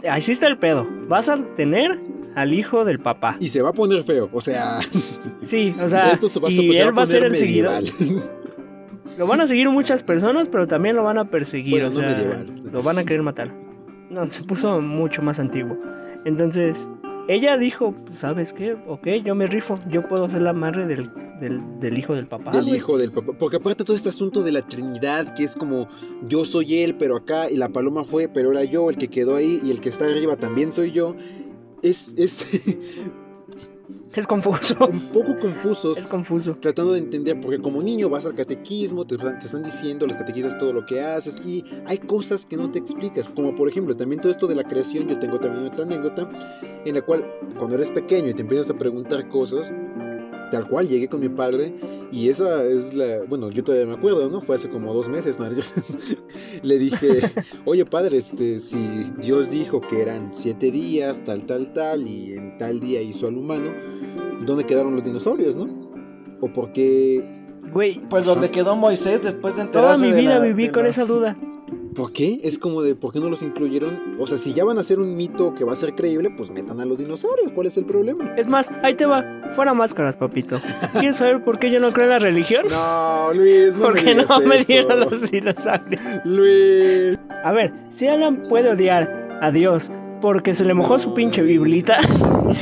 [0.09, 0.87] Así está el pedo.
[1.09, 2.01] ¿Vas a tener
[2.35, 3.37] al hijo del papá.
[3.41, 4.81] Y se va a poner feo, o sea.
[5.43, 6.11] Sí, o sea.
[6.11, 7.83] Esto se va, y él va a ser el seguidor.
[9.19, 11.85] Lo van a seguir muchas personas, pero también lo van a perseguir.
[11.85, 13.55] o sea, Lo van a querer matar.
[14.09, 15.77] No, se puso mucho más antiguo.
[16.25, 16.89] Entonces,
[17.29, 18.77] ella dijo, pues, ¿sabes qué?
[18.89, 21.11] Ok, yo me rifo, yo puedo ser la madre del,
[21.49, 22.51] del, hijo del papá.
[22.51, 23.33] Del hijo del papá.
[23.39, 25.89] Porque aparte todo este asunto de la Trinidad, que es como
[26.27, 29.37] yo soy él, pero acá, y la paloma fue, pero era yo el que quedó
[29.37, 31.15] ahí, y el que está arriba también soy yo
[31.85, 32.47] es, es,
[34.15, 34.77] es confuso.
[34.91, 35.93] Un poco confuso.
[35.93, 36.57] Es confuso.
[36.59, 40.73] Tratando de entender, porque como niño vas al catequismo, te, están diciendo los catequistas todo
[40.73, 43.29] lo que haces y hay cosas que no te explicas.
[43.29, 46.31] Como por ejemplo, también todo esto de la creación, yo tengo también otra anécdota
[46.85, 49.73] en la cual cuando eres pequeño y te empiezas a preguntar cosas,
[50.51, 51.73] tal cual llegué con mi padre
[52.13, 54.41] y esa es la, bueno, yo todavía me acuerdo, ¿no?
[54.41, 55.49] Fue hace como dos meses, ¿no?
[56.63, 57.21] Le dije,
[57.65, 62.57] oye padre, este, si Dios dijo que eran siete días, tal, tal, tal, y en
[62.59, 63.73] tal día hizo al humano,
[64.47, 65.69] ¿dónde quedaron los dinosaurios, no?
[66.41, 67.29] ¿O por qué?
[67.73, 68.01] Güey.
[68.09, 71.37] Pues donde quedó Moisés después de enterarse Toda mi vida viví con esa duda.
[71.95, 72.41] ¿Por qué?
[72.43, 74.17] Es como de, ¿por qué no los incluyeron?
[74.19, 76.51] O sea, si ya van a hacer un mito que va a ser creíble, pues
[76.51, 77.53] metan a los dinosaurios.
[77.53, 78.35] ¿Cuál es el problema?
[78.37, 79.25] Es más, ahí te va.
[79.55, 80.57] Fuera máscaras, papito.
[80.99, 82.67] ¿Quieres saber por qué yo no creo en la religión?
[82.69, 86.03] No, Luis, no Porque no me dieron los dinosaurios.
[86.25, 87.19] Luis.
[87.45, 89.91] A ver, si Alan puede odiar a Dios
[90.25, 91.99] porque se le mojó su pinche biblita.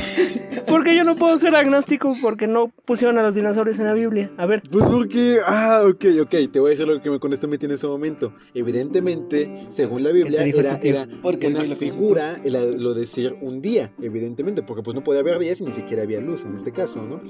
[0.67, 4.29] porque yo no puedo ser agnóstico porque no pusieron a los dinosaurios en la Biblia.
[4.35, 4.63] A ver.
[4.69, 5.37] Pues porque.
[5.47, 6.51] Ah, ok, ok.
[6.51, 8.33] Te voy a decir lo que me con esto metí en ese momento.
[8.53, 14.83] Evidentemente, según la Biblia, era, era una figura lo de ser un día, evidentemente, porque
[14.83, 17.21] pues no podía haber días y ni siquiera había luz en este caso, ¿no?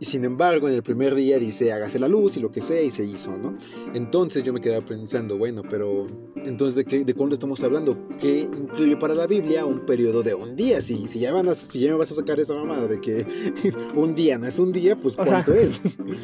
[0.00, 2.80] Y sin embargo, en el primer día dice, hágase la luz y lo que sea,
[2.80, 3.54] y se hizo, ¿no?
[3.92, 8.08] Entonces yo me quedaba pensando, bueno, pero entonces ¿de, qué, de cuándo estamos hablando?
[8.18, 10.80] ¿Qué incluye para la Biblia un periodo de un día?
[10.80, 13.26] Si, si, ya, van a, si ya me vas a sacar esa mamada de que
[13.94, 15.82] un día no es un día, pues ¿cuánto es?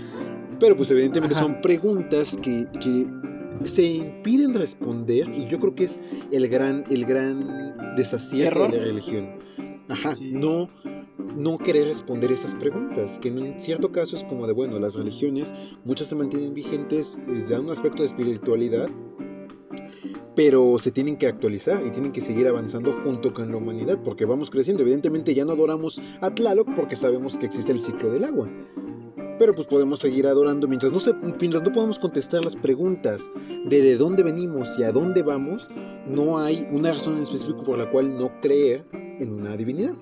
[0.59, 3.07] pero pues evidentemente son preguntas que, que
[3.65, 6.01] se impiden responder y yo creo que es
[6.33, 9.46] el gran, el gran desacierto de la religión.
[9.89, 10.69] Ajá, no
[11.37, 15.55] no querer responder esas preguntas, que en cierto caso es como de, bueno, las religiones,
[15.85, 18.89] muchas se mantienen vigentes, eh, dan un aspecto de espiritualidad,
[20.35, 24.27] pero se tienen que actualizar y tienen que seguir avanzando junto con la humanidad, porque
[24.27, 24.83] vamos creciendo.
[24.83, 28.51] Evidentemente ya no adoramos a Tlaloc porque sabemos que existe el ciclo del agua.
[29.39, 33.31] Pero pues podemos seguir adorando mientras no, se, mientras no podamos contestar las preguntas
[33.67, 35.69] de de dónde venimos y a dónde vamos,
[36.07, 38.85] no hay una razón en específico por la cual no creer
[39.19, 39.95] en una divinidad.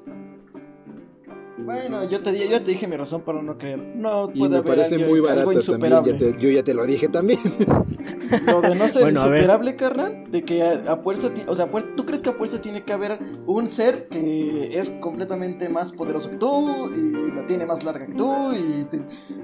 [1.58, 3.78] Bueno, yo te, yo te dije mi razón para no creer.
[3.78, 6.34] No y me parece muy barato también.
[6.38, 7.40] yo ya te lo dije también.
[8.46, 10.24] Lo de no ser insuperable, carnal.
[10.30, 11.30] De que a, fuerza.
[11.46, 15.68] O sea, ¿tú crees que a fuerza tiene que haber un ser que es completamente
[15.68, 16.90] más poderoso que tú?
[16.96, 18.34] Y la tiene más larga que tú.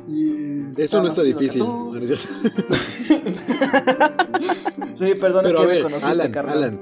[0.09, 0.73] Y.
[0.77, 1.63] Eso no está difícil.
[4.95, 6.57] sí, perdón, es que me conociste, carnal.
[6.59, 6.81] Alan,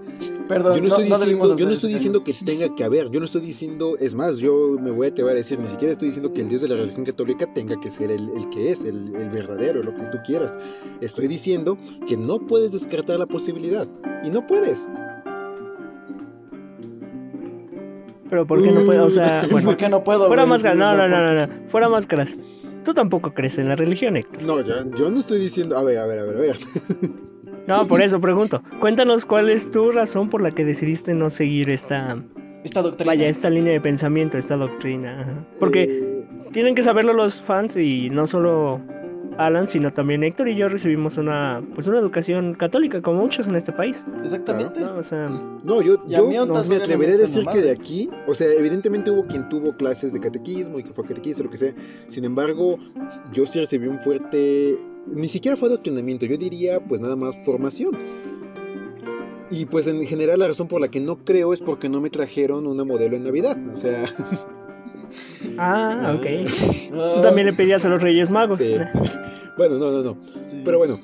[0.49, 3.27] Perdón, yo no estoy, diciendo, yo no estoy diciendo que tenga que haber, yo no
[3.27, 6.09] estoy diciendo, es más, yo me voy a, te voy a decir, ni siquiera estoy
[6.09, 8.85] diciendo que el Dios de la religión católica tenga que ser el, el que es,
[8.85, 10.59] el, el, verdadero, lo que tú quieras.
[11.03, 13.87] Estoy diciendo que no puedes descartar la posibilidad,
[14.25, 14.89] y no puedes.
[18.31, 19.07] Pero ¿por qué no puedo?
[19.07, 20.29] O sea, bueno, ¿por qué no puedo?
[20.29, 22.37] Fuera máscaras, no, no, no, no, fuera máscaras.
[22.85, 24.43] Tú tampoco crees en la religión, Héctor.
[24.43, 26.57] No, yo, yo no estoy diciendo, a ver, a ver, a ver, a ver.
[27.69, 28.63] No, por eso pregunto.
[28.81, 32.17] Cuéntanos cuál es tu razón por la que decidiste no seguir esta...
[32.65, 33.13] Esta doctrina.
[33.13, 35.47] Vaya, esta línea de pensamiento, esta doctrina.
[35.61, 38.81] Porque eh, tienen que saberlo los fans y no solo
[39.39, 43.55] Alan, sino también Héctor y yo recibimos una, pues una educación católica, como muchos en
[43.55, 44.05] este país.
[44.23, 44.81] Exactamente.
[44.81, 44.97] ¿no?
[44.97, 48.49] O sea, No, yo, yo no, me atreveré a decir que de aquí, o sea,
[48.53, 51.73] evidentemente hubo quien tuvo clases de catequismo y que fue catequista, lo que sea.
[52.09, 52.79] Sin embargo,
[53.33, 54.77] yo sí recibí un fuerte,
[55.11, 57.97] ni siquiera fue adoctrinamiento, yo diría pues nada más formación.
[59.51, 62.11] Y pues en general la razón por la que no creo es porque no me
[62.11, 63.57] trajeron una modelo en Navidad.
[63.73, 64.05] O sea,
[65.59, 66.27] ah, ok.
[66.93, 68.59] Ah, Tú también le pedías a los Reyes Magos.
[68.59, 68.77] sí.
[69.57, 70.17] bueno, no, no, no.
[70.45, 70.61] sí.
[70.65, 71.01] Pero bueno,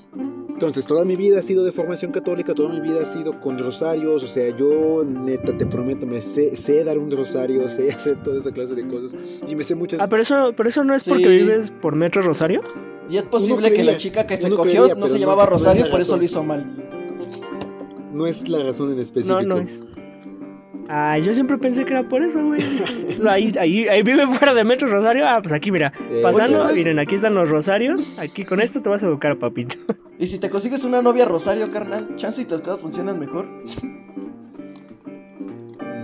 [0.55, 3.59] entonces toda mi vida ha sido de formación católica, toda mi vida ha sido con
[3.59, 8.21] rosarios, o sea, yo neta te prometo, me sé, sé dar un rosario, sé hacer
[8.23, 10.01] toda esa clase de cosas y me sé muchas...
[10.01, 11.29] Ah, pero eso, pero eso no es porque Sí.
[11.45, 12.61] vives por Metro Rosario.
[13.11, 15.49] Y es posible que la chica que se cogió creía, no se no- llamaba no
[15.49, 16.65] es Rosario, por eso lo hizo mal.
[18.13, 19.43] No es la razón en específico.
[19.43, 19.83] No, no es.
[20.89, 22.61] Ah, yo siempre pensé que era por eso, güey.
[23.29, 25.27] Ahí, ahí, ahí vive fuera de Metro Rosario.
[25.27, 25.93] Ah, pues aquí, mira.
[26.11, 28.19] Eh, Pasando, Oye, miren, aquí están los rosarios.
[28.21, 29.77] Aquí con esto te vas a educar, papito.
[30.19, 33.47] Y si te consigues una novia Rosario, carnal, chance y las cosas funcionan mejor.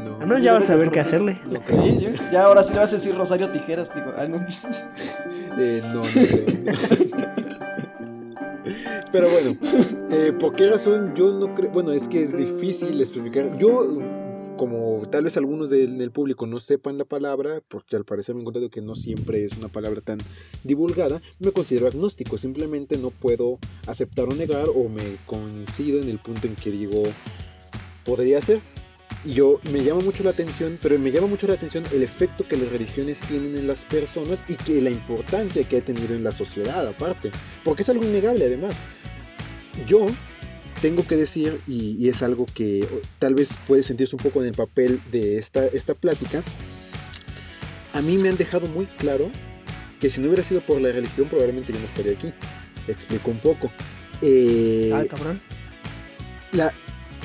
[0.04, 1.36] No, Al menos Sí, ya vas a el qué Rosario.
[1.36, 1.40] hacerle.
[1.68, 4.38] Sí, yo- ya ahora sí le vas a decir Rosario Tijeras, digo, ah, no.
[5.58, 6.02] Eh, no, no.
[9.12, 9.56] Pero bueno,
[10.10, 11.70] eh, ¿por qué razón yo no creo?
[11.70, 13.56] Bueno, es que es difícil especificar.
[13.58, 13.98] Yo,
[14.60, 18.40] como tal vez algunos del, del público no sepan la palabra, porque al parecer me
[18.40, 20.18] he encontrado que no siempre es una palabra tan
[20.64, 22.36] divulgada, me considero agnóstico.
[22.36, 27.04] Simplemente no puedo aceptar o negar o me coincido en el punto en que digo,
[28.04, 28.60] podría ser.
[29.24, 32.46] Y yo me llama mucho la atención, pero me llama mucho la atención el efecto
[32.46, 36.22] que las religiones tienen en las personas y que la importancia que ha tenido en
[36.22, 37.30] la sociedad aparte,
[37.64, 38.82] porque es algo innegable además.
[39.86, 40.06] Yo
[40.80, 42.86] tengo que decir, y, y es algo que
[43.18, 46.42] tal vez puede sentirse un poco en el papel de esta, esta plática,
[47.92, 49.30] a mí me han dejado muy claro
[50.00, 52.32] que si no hubiera sido por la religión probablemente yo no estaría aquí.
[52.88, 53.70] Explico un poco.
[54.22, 55.40] Eh, Ah, cabrón.
[56.52, 56.72] la,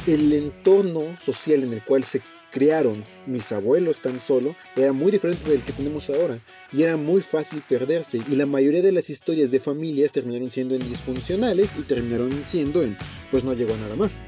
[0.07, 2.21] el entorno social en el cual se
[2.55, 6.39] crearon mis abuelos tan solo era muy diferente del que tenemos ahora
[6.71, 10.73] y era muy fácil perderse y la mayoría de las historias de familias terminaron siendo
[10.73, 12.97] en disfuncionales y terminaron siendo en
[13.29, 14.23] pues no llegó nada más.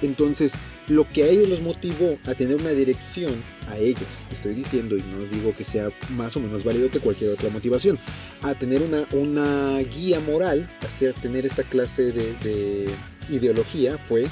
[0.00, 0.54] Entonces,
[0.86, 3.32] lo que a ellos los motivó a tener una dirección,
[3.68, 7.30] a ellos, estoy diciendo, y no digo que sea más o menos válido que cualquier
[7.30, 7.98] otra motivación,
[8.42, 12.90] a tener una, una guía moral, a hacer, tener esta clase de
[13.30, 14.26] ideología, fue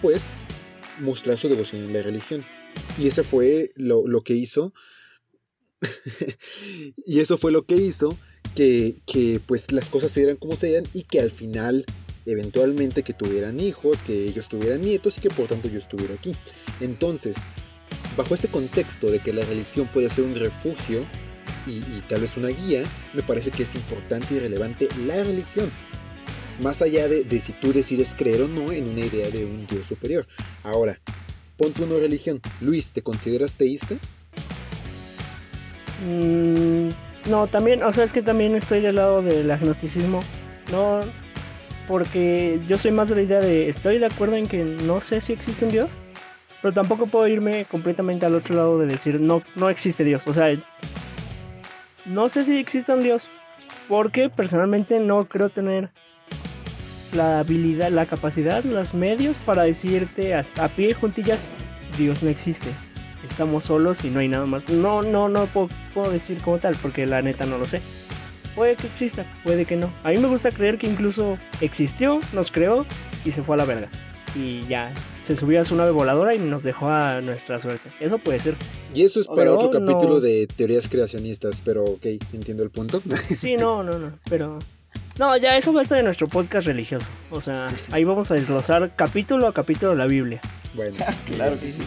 [0.00, 0.30] pues
[1.00, 2.44] mostrar su devoción en la religión.
[2.98, 4.72] Y eso fue lo, lo que hizo,
[7.06, 8.16] y eso fue lo que hizo
[8.54, 11.84] que, que pues las cosas se dieran como se dieran y que al final
[12.24, 16.34] eventualmente que tuvieran hijos, que ellos tuvieran nietos y que por tanto yo estuviera aquí.
[16.80, 17.36] Entonces,
[18.16, 21.06] bajo este contexto de que la religión puede ser un refugio
[21.66, 22.82] y, y tal vez una guía,
[23.14, 25.70] me parece que es importante y relevante la religión.
[26.60, 29.86] Más allá de, si tú decides creer o no en una idea de un Dios
[29.86, 30.26] superior.
[30.62, 30.98] Ahora,
[31.56, 32.40] ponte una religión.
[32.60, 33.94] Luis, ¿te consideras teísta?
[36.06, 36.88] Mm,
[37.28, 40.20] no, también, o sea, es que también estoy del lado del agnosticismo.
[40.72, 41.00] No,
[41.86, 45.20] porque yo soy más de la idea de, estoy de acuerdo en que no sé
[45.20, 45.88] si existe un Dios,
[46.62, 50.24] pero tampoco puedo irme completamente al otro lado de decir, no, no existe Dios.
[50.26, 50.48] O sea,
[52.06, 53.30] no sé si existe un Dios,
[53.88, 55.90] porque personalmente no creo tener
[57.16, 61.48] la habilidad, la capacidad, los medios para decirte a, a pie juntillas,
[61.98, 62.68] Dios no existe.
[63.28, 64.68] Estamos solos y no hay nada más.
[64.68, 67.80] No, no, no puedo, puedo decir como tal, porque la neta no lo sé.
[68.54, 69.92] Puede que exista, puede que no.
[70.04, 72.86] A mí me gusta creer que incluso existió, nos creó
[73.24, 73.88] y se fue a la verga.
[74.34, 74.92] Y ya,
[75.24, 77.90] se subió a su nave voladora y nos dejó a nuestra suerte.
[78.00, 78.54] Eso puede ser.
[78.94, 80.20] Y eso es para Pero otro capítulo no.
[80.20, 83.02] de teorías creacionistas, pero ok, entiendo el punto.
[83.36, 84.58] Sí, no, no, no, pero...
[85.18, 87.06] No, ya eso va a estar en nuestro podcast religioso.
[87.30, 90.40] O sea, ahí vamos a desglosar capítulo a capítulo la Biblia.
[90.74, 90.94] bueno,
[91.26, 91.82] Claro que sí.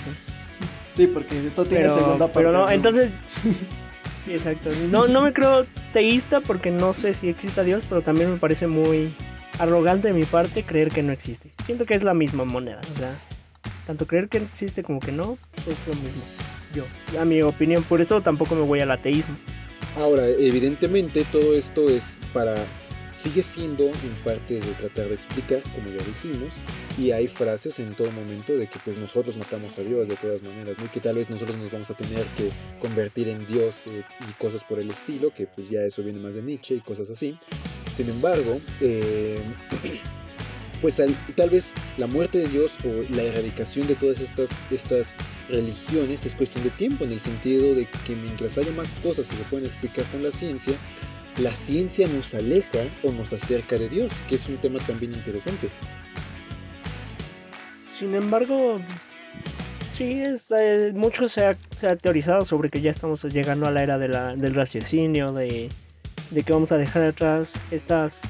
[0.89, 2.39] Sí, porque esto tiene Pero, segunda parte.
[2.39, 2.71] pero no, ¿no?
[2.71, 3.11] entonces...
[4.25, 4.69] Sí, exacto.
[4.91, 8.67] No, no me creo teísta porque no sé si exista Dios, pero también me parece
[8.67, 9.13] muy
[9.59, 11.51] arrogante de mi parte creer que no existe.
[11.63, 12.81] Siento que es la misma moneda.
[12.93, 13.17] O sea,
[13.87, 16.21] tanto creer que existe como que no, es lo mismo.
[16.75, 16.83] Yo,
[17.19, 19.35] a mi opinión, por eso tampoco me voy al ateísmo.
[19.97, 22.55] Ahora, evidentemente todo esto es para...
[23.19, 26.53] Sigue siendo en parte de tratar de explicar, como ya dijimos,
[26.97, 30.41] y hay frases en todo momento de que pues nosotros matamos a Dios de todas
[30.41, 30.89] maneras, ¿no?
[30.89, 32.49] Que tal vez nosotros nos vamos a tener que
[32.81, 36.35] convertir en Dios eh, y cosas por el estilo, que pues ya eso viene más
[36.35, 37.37] de Nietzsche y cosas así.
[37.93, 39.41] Sin embargo, eh,
[40.81, 45.17] pues al- tal vez la muerte de Dios o la erradicación de todas estas, estas
[45.49, 49.35] religiones es cuestión de tiempo, en el sentido de que mientras haya más cosas que
[49.35, 50.73] se pueden explicar con la ciencia,
[51.39, 55.69] la ciencia nos aleja o nos acerca de Dios, que es un tema también interesante.
[57.89, 58.79] Sin embargo,
[59.93, 61.55] sí, es, eh, mucho se ha,
[62.01, 65.69] teorizado sobre que ya estamos llegando a la era del raciocinio, de,
[66.31, 68.21] de, que vamos a dejar atrás estas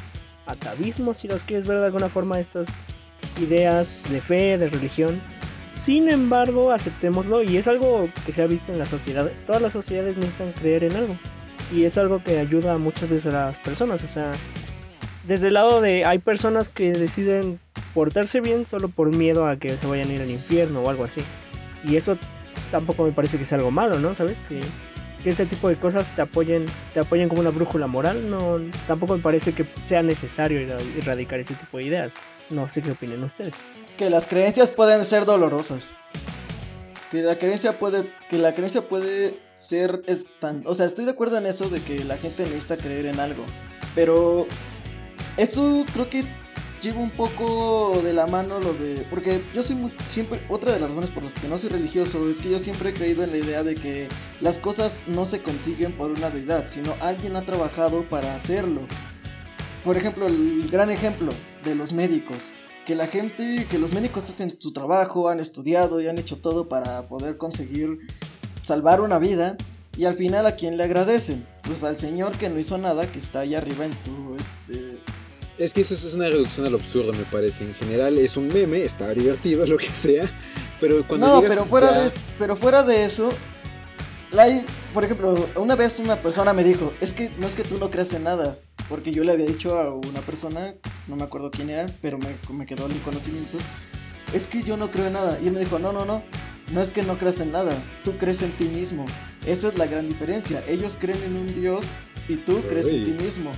[0.45, 2.67] atavismos, si los quieres ver de alguna forma, estas
[3.41, 5.19] ideas de fe, de religión.
[5.75, 9.31] Sin embargo, aceptémoslo y es algo que se ha visto en la sociedad.
[9.45, 11.15] Todas las sociedades necesitan creer en algo.
[11.71, 14.03] Y es algo que ayuda muchas veces a las personas.
[14.03, 14.31] O sea,
[15.27, 17.59] desde el lado de hay personas que deciden
[17.93, 21.03] portarse bien solo por miedo a que se vayan a ir al infierno o algo
[21.03, 21.21] así.
[21.83, 22.17] Y eso
[22.71, 24.15] tampoco me parece que sea algo malo, ¿no?
[24.15, 24.41] ¿Sabes?
[24.49, 24.59] Que,
[25.23, 28.29] que este tipo de cosas te apoyen, te apoyen como una brújula moral.
[28.29, 30.59] No, tampoco me parece que sea necesario
[30.97, 32.13] erradicar ese tipo de ideas.
[32.49, 33.65] No sé qué opinan ustedes.
[33.97, 35.95] Que las creencias pueden ser dolorosas.
[37.11, 41.11] Que la creencia puede, que la creencia puede ser es tan, o sea, estoy de
[41.11, 43.43] acuerdo en eso de que la gente necesita creer en algo,
[43.95, 44.45] pero
[45.35, 46.23] eso creo que
[46.81, 50.79] lleva un poco de la mano lo de, porque yo soy muy, siempre otra de
[50.79, 53.31] las razones por las que no soy religioso es que yo siempre he creído en
[53.31, 54.07] la idea de que
[54.39, 58.81] las cosas no se consiguen por una deidad, sino alguien ha trabajado para hacerlo.
[59.83, 61.31] Por ejemplo, el gran ejemplo
[61.63, 62.53] de los médicos
[62.89, 66.67] que la gente, que los médicos hacen su trabajo, han estudiado y han hecho todo
[66.67, 67.99] para poder conseguir
[68.63, 69.57] salvar una vida
[69.95, 71.47] y al final a quién le agradecen?
[71.61, 74.97] Pues al señor que no hizo nada, que está ahí arriba en su este
[75.59, 77.63] es que eso es una reducción al absurdo, me parece.
[77.63, 80.27] En general es un meme, está divertido, lo que sea.
[80.79, 83.29] Pero cuando No, pero fuera, de, pero fuera de eso,
[84.93, 87.89] por ejemplo, una vez una persona me dijo, es que no es que tú no
[87.89, 88.57] creas en nada.
[88.87, 90.73] Porque yo le había dicho a una persona,
[91.07, 93.57] no me acuerdo quién era, pero me, me quedó el conocimiento.
[94.33, 95.39] Es que yo no creo en nada.
[95.41, 96.23] Y él me dijo, no, no, no.
[96.71, 99.05] No es que no creas en nada, tú crees en ti mismo.
[99.45, 100.63] Esa es la gran diferencia.
[100.67, 101.87] Ellos creen en un Dios
[102.27, 103.51] y tú crees en ti mismo.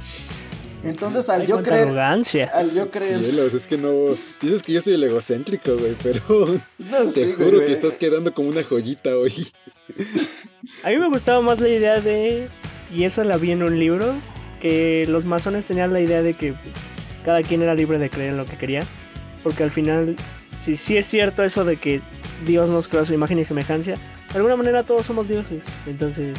[0.83, 1.89] Entonces al yo creer.
[1.89, 2.51] Arrogancia.
[2.53, 3.19] Al yo creer.
[3.19, 3.91] Cielos, es que no.
[4.41, 6.21] Dices que yo soy el egocéntrico, güey, pero.
[6.79, 9.47] No, te juro que estás quedando como una joyita hoy.
[10.83, 12.47] A mí me gustaba más la idea de.
[12.93, 14.13] Y eso la vi en un libro.
[14.61, 16.53] Que los masones tenían la idea de que
[17.25, 18.81] cada quien era libre de creer en lo que quería.
[19.43, 20.15] Porque al final,
[20.63, 22.01] si sí es cierto eso de que
[22.45, 25.65] Dios nos creó a su imagen y semejanza, de alguna manera todos somos dioses.
[25.87, 26.37] Entonces,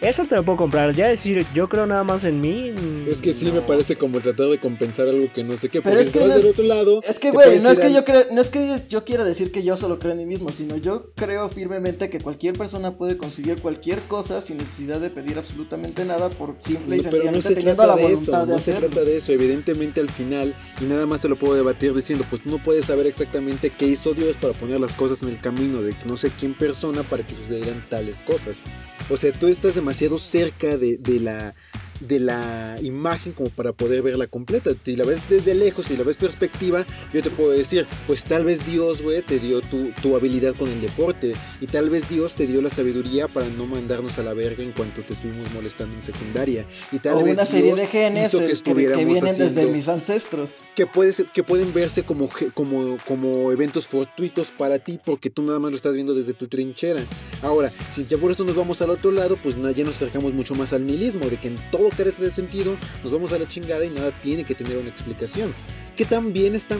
[0.00, 0.94] eso te lo puedo comprar.
[0.94, 2.72] Ya decir, yo creo nada más en mí.
[3.06, 5.82] Es que sí me parece como tratar de compensar algo que no sé qué.
[5.82, 7.00] Pero es que no es, otro lado.
[7.06, 9.76] Es que, güey, no es que yo no es que yo quiera decir que yo
[9.76, 14.00] solo creo en mí mismo, sino yo creo firmemente que cualquier persona puede conseguir cualquier
[14.02, 18.54] cosa sin necesidad de pedir absolutamente nada por simple y sencillamente teniendo la voluntad de,
[18.54, 18.80] hacerlo.
[18.80, 21.94] No se trata de eso, evidentemente al final, y nada más te lo puedo debatir
[21.94, 25.28] diciendo, pues tú no puedes saber exactamente qué hizo Dios para poner las cosas en
[25.28, 28.62] el camino de no sé quién persona para que sucedieran tales cosas.
[29.10, 31.54] O sea, tú estás demasiado demasiado cerca de, de la
[32.00, 34.70] de la imagen como para poder verla completa.
[34.84, 38.44] Si la ves desde lejos, si la ves perspectiva, yo te puedo decir, pues tal
[38.44, 41.34] vez Dios, güey, te dio tu, tu, habilidad con el deporte.
[41.60, 44.72] Y tal vez Dios te dio la sabiduría para no mandarnos a la verga en
[44.72, 46.66] cuanto te estuvimos molestando en secundaria.
[46.92, 48.30] Y tal o vez una serie de genes
[48.64, 50.58] que, vienen desde mis ancestros.
[50.74, 55.58] Que, puede que pueden verse como, como, como eventos fortuitos para ti porque tú nada
[55.58, 57.00] más lo estás viendo desde tu trinchera.
[57.42, 60.54] Ahora, si ya por eso nos vamos al otro lado, pues ya nos acercamos mucho
[60.54, 63.84] más al nihilismo, de que en todo carece de sentido, nos vamos a la chingada
[63.84, 65.54] y nada tiene que tener una explicación.
[65.96, 66.76] Que también, está,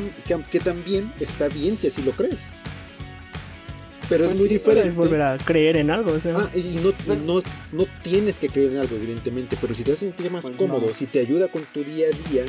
[0.50, 2.48] que, también está bien si así lo crees.
[4.08, 4.88] Pero es pues muy diferente.
[4.88, 6.12] Es volver a creer en algo.
[6.34, 6.80] Ah, y
[7.16, 7.42] no,
[7.72, 10.92] no, tienes que creer en algo, evidentemente, pero si te hace sentir más pues cómodo,
[10.94, 12.44] si te ayuda con tu día a día,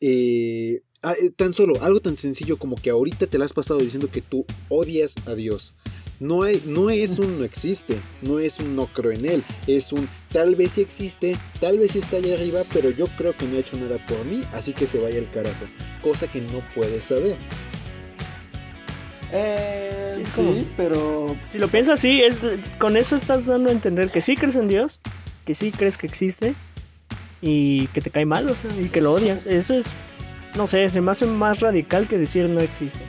[0.00, 3.80] eh, ah, eh, tan solo algo tan sencillo como que ahorita te la has pasado
[3.80, 5.74] diciendo que tú odias a Dios.
[6.22, 9.92] No, hay, no es un no existe, no es un no creo en él, es
[9.92, 13.44] un tal vez sí existe, tal vez sí está allá arriba, pero yo creo que
[13.44, 15.66] no ha hecho nada por mí, así que se vaya el carajo.
[16.00, 17.34] Cosa que no puedes saber.
[19.32, 21.34] Eh, sí, pero...
[21.48, 22.38] Si lo piensas así, es,
[22.78, 25.00] con eso estás dando a entender que sí crees en Dios,
[25.44, 26.54] que sí crees que existe
[27.40, 29.44] y que te cae mal, o sea, y que lo odias.
[29.46, 29.86] Eso es,
[30.54, 33.00] no sé, se me hace más radical que decir no existe.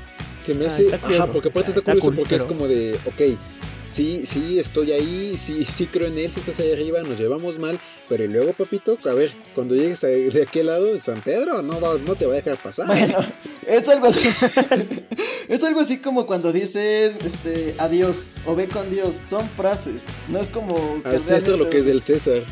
[0.43, 0.93] Se me ah, hace.
[0.93, 3.39] ajá, porque aparte está, curioso porque es como de, ok,
[3.87, 7.59] sí, sí, estoy ahí, sí, sí creo en él, si estás ahí arriba, nos llevamos
[7.59, 7.79] mal,
[8.09, 12.25] pero luego, papito, a ver, cuando llegues de aquel lado, San Pedro, no, no te
[12.25, 12.87] va a dejar pasar.
[12.87, 13.17] Bueno,
[13.65, 14.21] es algo así.
[15.47, 20.39] es algo así como cuando dicen este, adiós o ve con Dios, son frases, no
[20.39, 21.01] es como.
[21.05, 22.43] Al César lo que es del César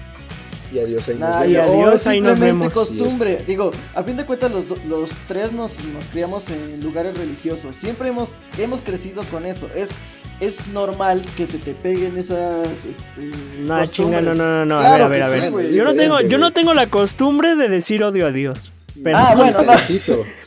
[0.72, 1.68] y adiós ahí nos vemos.
[1.68, 2.70] adiós, ahí nos vemos.
[2.70, 3.44] costumbre.
[3.48, 7.76] Digo, a fin de cuentas los, los tres nos, nos criamos en lugares religiosos.
[7.76, 9.70] Siempre hemos, hemos crecido con eso.
[9.76, 9.98] Es
[10.40, 13.04] es normal que se te peguen esas este,
[13.60, 14.80] No, chinga, no, no, no, no.
[14.80, 15.72] Claro a ver, a ver, a ver.
[15.72, 18.72] yo no tengo, yo no tengo la costumbre de decir odio a Dios.
[19.04, 19.74] Pero, Ah, bueno, no.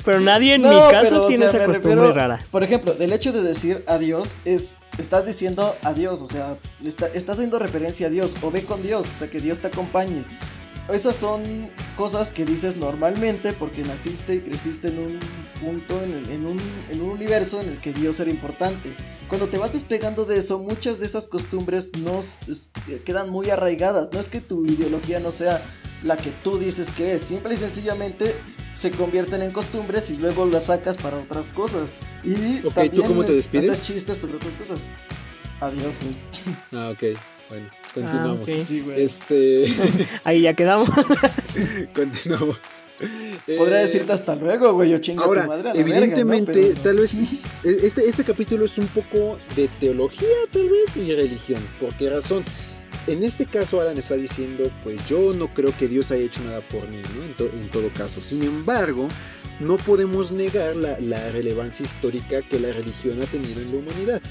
[0.04, 2.44] Pero nadie en No, mi casa pero, o tiene sea, esa costumbre refiero- rara.
[2.50, 7.58] Por ejemplo, del hecho de decir adiós es estás diciendo adiós, o sea, estás haciendo
[7.58, 10.24] referencia a Dios o ve con Dios, o sea, que Dios te acompañe.
[10.92, 15.20] Esas son cosas que dices normalmente porque naciste y creciste en un
[15.58, 18.94] punto, en, un, en un universo en el que Dios era importante.
[19.28, 22.70] Cuando te vas despegando de eso, muchas de esas costumbres no s-
[23.06, 24.10] quedan muy arraigadas.
[24.12, 25.62] No es que tu ideología no sea
[26.02, 28.34] la que tú dices que es, simple y sencillamente
[28.74, 31.96] se convierten en costumbres y luego las sacas para otras cosas.
[32.22, 33.70] Y Ok, ¿tú también cómo te es- despides?
[33.70, 34.78] haces chistes sobre otras cosas.
[35.60, 36.56] Adiós, güey.
[36.72, 37.18] Ah, ok.
[37.50, 38.48] Bueno, continuamos.
[38.48, 38.60] ok.
[38.60, 39.02] Sí, güey.
[39.04, 39.66] Este.
[40.24, 40.88] Ahí ya quedamos.
[41.94, 42.58] continuamos.
[43.46, 44.90] Podría Eh, decirte hasta luego, güey.
[44.90, 46.74] Yo chingo a Ahora, tu madre a la evidentemente, verga, ¿no?
[46.74, 47.20] Pero- tal vez
[47.62, 51.60] este, este capítulo es un poco de teología, tal vez, y religión.
[51.80, 52.44] ¿Por qué razón?
[53.06, 56.60] En este caso, Alan está diciendo, pues yo no creo que Dios haya hecho nada
[56.62, 57.24] por mí, ¿no?
[57.24, 58.22] En, to- en todo caso.
[58.22, 59.08] Sin embargo,
[59.60, 64.22] no podemos negar la, la relevancia histórica que la religión ha tenido en la humanidad.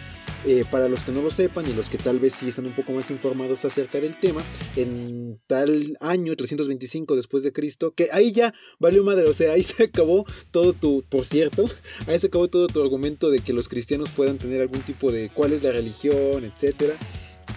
[0.45, 2.75] Eh, para los que no lo sepan y los que tal vez sí están un
[2.75, 4.41] poco más informados acerca del tema,
[4.75, 9.63] en tal año 325 después de Cristo, que ahí ya valió madre, o sea, ahí
[9.63, 11.63] se acabó todo tu, por cierto,
[12.07, 15.29] ahí se acabó todo tu argumento de que los cristianos puedan tener algún tipo de
[15.33, 16.95] cuál es la religión, etcétera,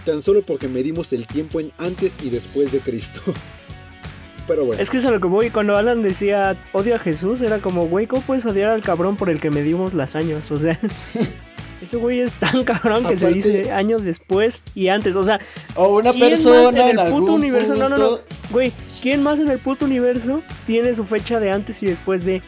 [0.07, 3.21] tan solo porque medimos el tiempo en antes y después de Cristo.
[4.47, 5.49] Pero bueno, Es que es a lo que voy.
[5.49, 9.29] Cuando Alan decía odio a Jesús, era como, güey, ¿cómo puedes odiar al cabrón por
[9.29, 10.49] el que medimos las años?
[10.51, 10.79] O sea,
[11.81, 15.17] ese güey es tan cabrón que se dice años después y antes.
[15.17, 15.41] O sea,
[15.75, 17.75] O una ¿quién más persona en, en el algún puto universo?
[17.75, 18.19] No, no, no.
[18.49, 22.41] güey, ¿quién más en el puto universo tiene su fecha de antes y después de?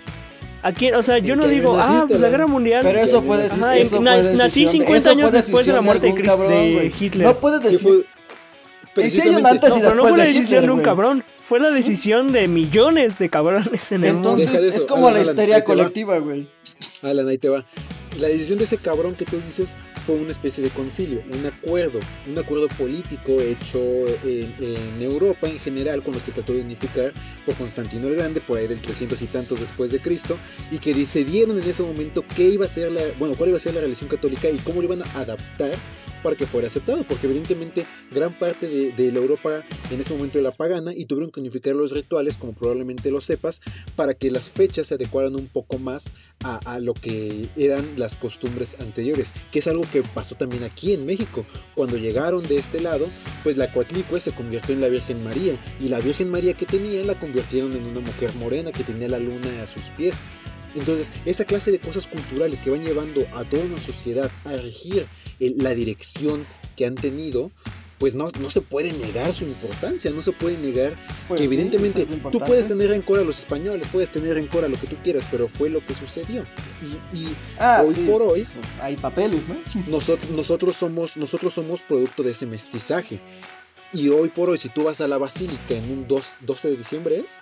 [0.62, 0.96] ¿A quién?
[0.96, 2.82] O sea, yo ¿En no digo, ah, naciste, pues la guerra mundial.
[2.84, 3.64] Pero eso fue decisión.
[3.64, 6.14] Ajá, eso na- fue nací decisión de- 50 eso años después de la muerte de
[6.14, 6.92] Cristo- cabrón, de.
[7.00, 7.28] Hitler.
[7.28, 8.06] No puedes ¿qué decir.
[8.94, 11.24] Precisamente- antes y No, pero no después fue la de decisión Hitler, de un cabrón.
[11.48, 14.36] Fue la decisión de millones de cabrones en el mundo.
[14.38, 16.48] Entonces es como Alan, la histeria colectiva, güey.
[17.02, 17.66] Alan, ahí te va.
[18.18, 22.00] La decisión de ese cabrón que tú dices fue una especie de concilio, un acuerdo,
[22.28, 23.80] un acuerdo político hecho
[24.26, 27.14] en, Europa en general cuando se trató de unificar
[27.46, 30.38] por Constantino el Grande, por ahí del 300 y tantos después de Cristo,
[30.72, 33.62] y que decidieron en ese momento qué iba a ser la, bueno, cuál iba a
[33.62, 35.72] ser la religión católica y cómo lo iban a adaptar
[36.24, 40.40] para que fuera aceptado, porque evidentemente gran parte de, de la Europa en ese momento
[40.40, 43.62] era pagana y tuvieron que unificar los rituales, como probablemente lo sepas,
[43.96, 46.12] para que las fechas se adecuaran un poco más
[46.44, 50.94] a, a lo que eran las costumbres anteriores, que es algo que pasó también aquí
[50.94, 51.46] en México.
[51.76, 53.08] Cuando llegaron de este lado,
[53.44, 57.08] pues la Coatlicue se convirtió en la Virgen María, y la Virgen María que tenían
[57.08, 60.18] la convirtieron en una mujer morena que tenía la luna a sus pies.
[60.76, 65.08] Entonces, esa clase de cosas culturales que van llevando a toda una sociedad a regir
[65.40, 67.52] la dirección que han tenido,
[67.98, 70.94] pues no, no se puede negar su importancia, no se puede negar
[71.28, 74.70] Pues que sí, evidentemente tú puedes tener rencor a los españoles, puedes tener rencor a
[74.70, 76.46] lo que tú quieras, pero fue lo que sucedió.
[77.14, 79.58] Y, y Ah, hoy sí, por hoy, pues, Hay papeles, ¿no?
[79.90, 83.20] nosotros, nosotros, somos, nosotros somos producto de ese mestizaje.
[83.92, 86.76] Y hoy por hoy, si tú vas a la basílica en un 2, 12 de
[86.78, 87.40] diciembre, ¿es?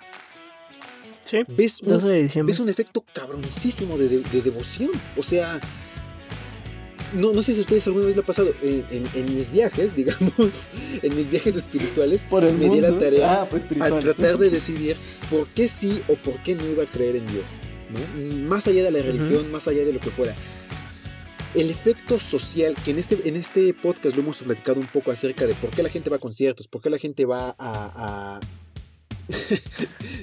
[1.24, 2.52] Sí, ves un, 12 de diciembre.
[2.52, 4.90] ves un efecto cabroncísimo de, de- de devoción.
[5.16, 5.60] O sea,
[7.14, 8.52] no, no sé si a ustedes alguna vez le ha pasado.
[8.62, 10.70] En, en- en mis viajes, digamos,
[11.02, 12.74] en mis viajes espirituales, Por el me mundo.
[12.74, 14.96] di la tarea ah, pues a tratar de decidir
[15.30, 17.44] por qué sí o por qué no iba a creer en Dios.
[17.90, 18.46] ¿no?
[18.48, 20.34] Más allá de la religión, más allá de lo que fuera.
[21.54, 25.46] El efecto social, que en este, en este podcast lo hemos platicado un poco acerca
[25.46, 27.54] de por qué la gente va a conciertos, por qué la gente va a...
[27.58, 28.40] a-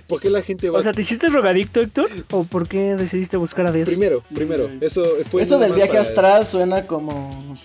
[0.08, 2.10] ¿Por qué la gente va O sea, ¿te hiciste drogadicto, Héctor?
[2.32, 3.88] ¿O por qué decidiste buscar a Dios?
[3.88, 7.58] Primero, Sí, primero, eso fue Eso del viaje para- astral suena como.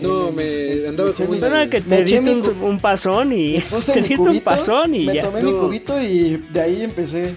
[0.00, 4.02] No, me andaba como una- que Me te diste un, cu- un pasón y te
[4.02, 5.22] diste un pasón y me ya.
[5.22, 5.52] tomé No.
[5.52, 7.34] mi cubito y de ahí empecé.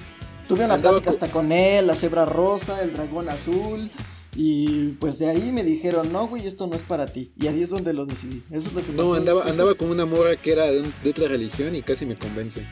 [0.47, 3.89] Tuve una Andaba plática co- hasta con él, la cebra rosa, el dragón azul.
[4.35, 7.31] Y pues de ahí me dijeron, no, güey, esto no es para ti.
[7.39, 8.43] Y así es donde lo decidí.
[8.51, 9.07] Eso es lo que pasó.
[9.09, 12.05] No, andaba, andaba con una morra que era de, un- de otra religión y casi
[12.05, 12.63] me convence.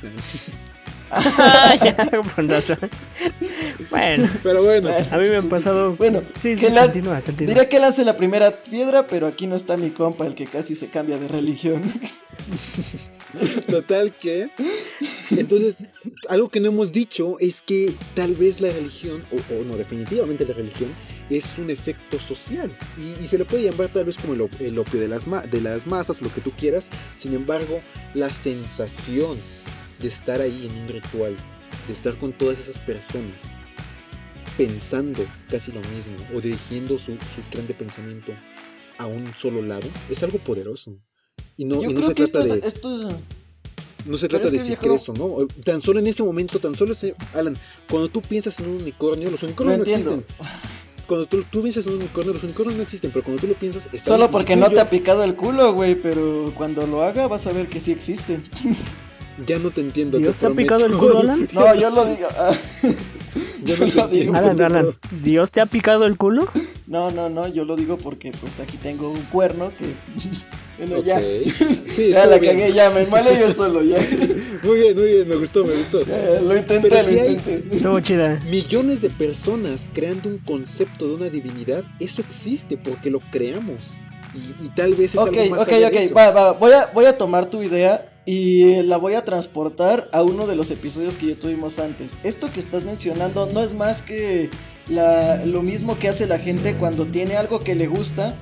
[1.10, 1.95] Ah, ya,
[2.36, 2.78] con razón.
[3.89, 5.95] Bueno, Pero bueno, a mí me han pasado.
[5.95, 7.53] Bueno, Sí, sí, que la- continúa, continúa.
[7.55, 10.76] Diré que lance la primera piedra, pero aquí no está mi compa, el que casi
[10.76, 11.82] se cambia de religión.
[13.70, 14.49] total que...
[15.32, 15.86] Entonces,
[16.30, 20.45] algo que no hemos dicho es que tal vez la religión, o, o no, definitivamente
[20.45, 20.89] la religión,
[21.30, 22.75] es un efecto social.
[22.97, 25.41] Y, y se le puede llamar tal vez como el, el opio de las, ma-
[25.41, 26.89] de las masas, lo que tú quieras.
[27.15, 27.82] Sin embargo,
[28.13, 29.38] la sensación
[29.99, 31.36] de estar ahí en un ritual,
[31.88, 33.51] de estar con todas esas personas,
[34.57, 38.34] pensando casi lo mismo, o dirigiendo su, su tren de pensamiento
[38.97, 40.97] a un solo lado es algo poderoso.
[41.55, 42.67] Y no, y no se trata esto, de.
[42.67, 43.15] esto es...
[44.05, 45.47] No se Pero trata es de que, si viejo- crees o no.
[45.65, 47.13] Tan solo en ese momento, tan solo ese.
[47.34, 47.57] Alan,
[47.89, 50.23] cuando tú piensas en un unicornio, los Lo unicornios no entiendo.
[50.30, 50.78] existen.
[51.08, 53.53] Cuando tú, tú piensas en un unicornio, los unicornios no existen, pero cuando tú lo
[53.53, 53.86] piensas.
[53.86, 57.47] está Solo porque no te ha picado el culo, güey, pero cuando lo haga vas
[57.47, 58.43] a ver que sí existen.
[59.45, 60.18] Ya no te entiendo.
[60.18, 61.47] ¿Dios te ha picado el culo, Alan?
[61.53, 62.28] No, yo lo digo.
[62.38, 62.51] ah,
[63.64, 64.36] Yo no lo digo.
[64.36, 64.88] Alan, Alan,
[65.24, 66.47] ¿Dios te ha picado el culo?
[66.88, 69.86] No, no, no, yo lo digo porque pues aquí tengo un cuerno que...
[70.78, 71.17] bueno, ya.
[71.17, 71.23] Ok.
[71.97, 72.53] Sí, Ya estuvo la bien.
[72.59, 73.97] cagué, ya, me malé yo solo, ya.
[74.63, 76.01] Muy bien, muy bien, me gustó, me gustó.
[76.05, 77.75] Ya, Lo intenté, Pero lo intenté.
[77.75, 78.39] Estuvo chida.
[78.49, 83.97] Millones de personas creando un concepto de una divinidad, eso existe porque lo creamos.
[84.36, 86.13] Y, y tal vez es Ok, algo más ok, allá de ok, eso.
[86.15, 90.09] va, va, voy a, voy a tomar tu idea y eh, la voy a transportar
[90.11, 92.17] a uno de los episodios que ya tuvimos antes.
[92.23, 94.49] Esto que estás mencionando no es más que
[94.89, 98.36] la, lo mismo que hace la gente cuando tiene algo que le gusta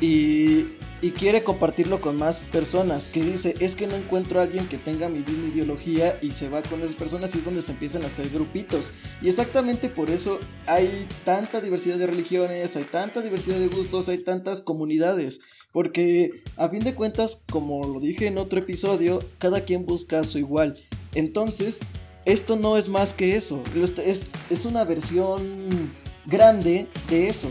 [0.00, 0.66] y,
[1.02, 3.08] y quiere compartirlo con más personas.
[3.08, 6.48] Que dice, es que no encuentro a alguien que tenga mi misma ideología y se
[6.48, 8.92] va con esas personas y es donde se empiezan a hacer grupitos.
[9.20, 14.18] Y exactamente por eso hay tanta diversidad de religiones, hay tanta diversidad de gustos, hay
[14.18, 15.40] tantas comunidades.
[15.72, 20.38] Porque a fin de cuentas, como lo dije en otro episodio, cada quien busca su
[20.38, 20.78] igual.
[21.14, 21.80] Entonces,
[22.26, 23.64] esto no es más que eso.
[23.74, 25.92] Es, es una versión
[26.26, 27.48] grande de eso.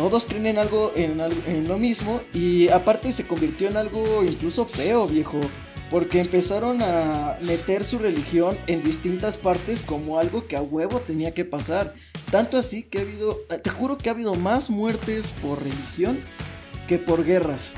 [0.00, 4.64] Todos creen en algo, en, en lo mismo y aparte se convirtió en algo incluso
[4.64, 5.38] feo, viejo.
[5.90, 11.34] Porque empezaron a meter su religión en distintas partes como algo que a huevo tenía
[11.34, 11.92] que pasar.
[12.30, 16.18] Tanto así que ha habido, te juro que ha habido más muertes por religión
[16.88, 17.74] que por guerras.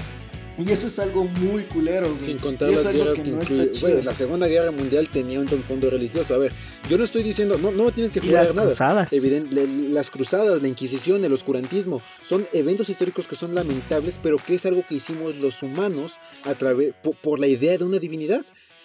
[0.66, 2.20] Y eso es algo muy culero, güey.
[2.22, 3.70] Sin contar Y las guerras que, está incluye.
[3.80, 6.34] Güey, la Segunda Guerra Mundial tenía un trasfondo religioso.
[6.34, 6.52] A ver,
[6.88, 8.68] yo no estoy diciendo, no, no me tienes que Y jurar las nada.
[8.68, 9.12] cruzadas.
[9.12, 14.54] Le- las cruzadas, la Inquisición, el oscurantismo, son eventos históricos que son lamentables, pero que
[14.54, 18.44] es algo que hicimos los humanos a través por, por la idea de una divinidad.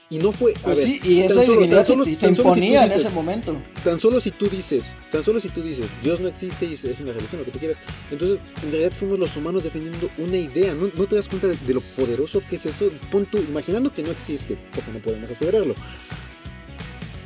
[0.09, 0.53] Y no fue.
[0.53, 3.57] a Pues ver, sí, y esa solo- divinidad solo- se, si imponía en ese momento.
[3.83, 6.83] Tan solo si tú dices, tan solo si tú dices, Dios no existe y es-
[6.85, 7.77] es una religión, lo que tú quieras.
[8.09, 10.73] Entonces, en realidad fuimos los humanos defendiendo una idea.
[10.73, 12.89] ¿No, no te das cuenta de, de lo poderoso que es eso?
[13.11, 15.75] Pon tú, imaginando que no existe, porque no podemos asegurarlo.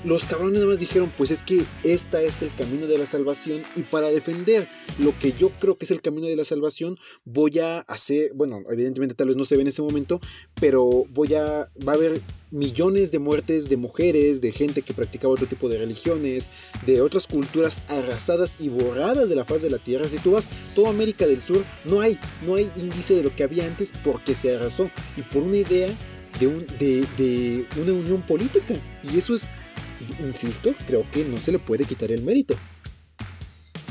[0.04, 3.62] Los cabrones nada más dijeron, pues es que esta es el camino de la salvación
[3.76, 7.60] y para defender lo que yo creo que es el camino de la salvación, voy
[7.60, 10.20] a hacer, bueno, evidentemente tal vez no se ve en ese momento,
[10.60, 15.34] pero voy a, va a haber millones de muertes de mujeres, de gente que practicaba
[15.34, 16.49] otro tipo de religiones,
[16.88, 20.10] de otras culturas arrasadas y borradas de la faz de la tierra.
[20.10, 23.43] Si tú vas toda América del Sur, no hay, no hay índice de lo que
[23.43, 25.89] había antes porque se arrasó y por una idea
[26.39, 28.76] de, un, de, de una unión política.
[29.04, 29.49] Y eso es,
[30.20, 32.56] insisto, creo que no se le puede quitar el mérito.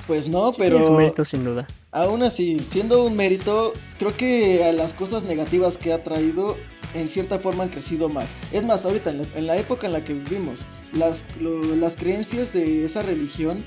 [0.07, 1.67] Pues no, Tiene su pero mérito, sin duda.
[1.93, 6.57] aún así, siendo un mérito, creo que a las cosas negativas que ha traído,
[6.95, 8.35] en cierta forma han crecido más.
[8.53, 11.95] Es más, ahorita, en la, en la época en la que vivimos, las, lo- las
[11.97, 13.65] creencias de esa religión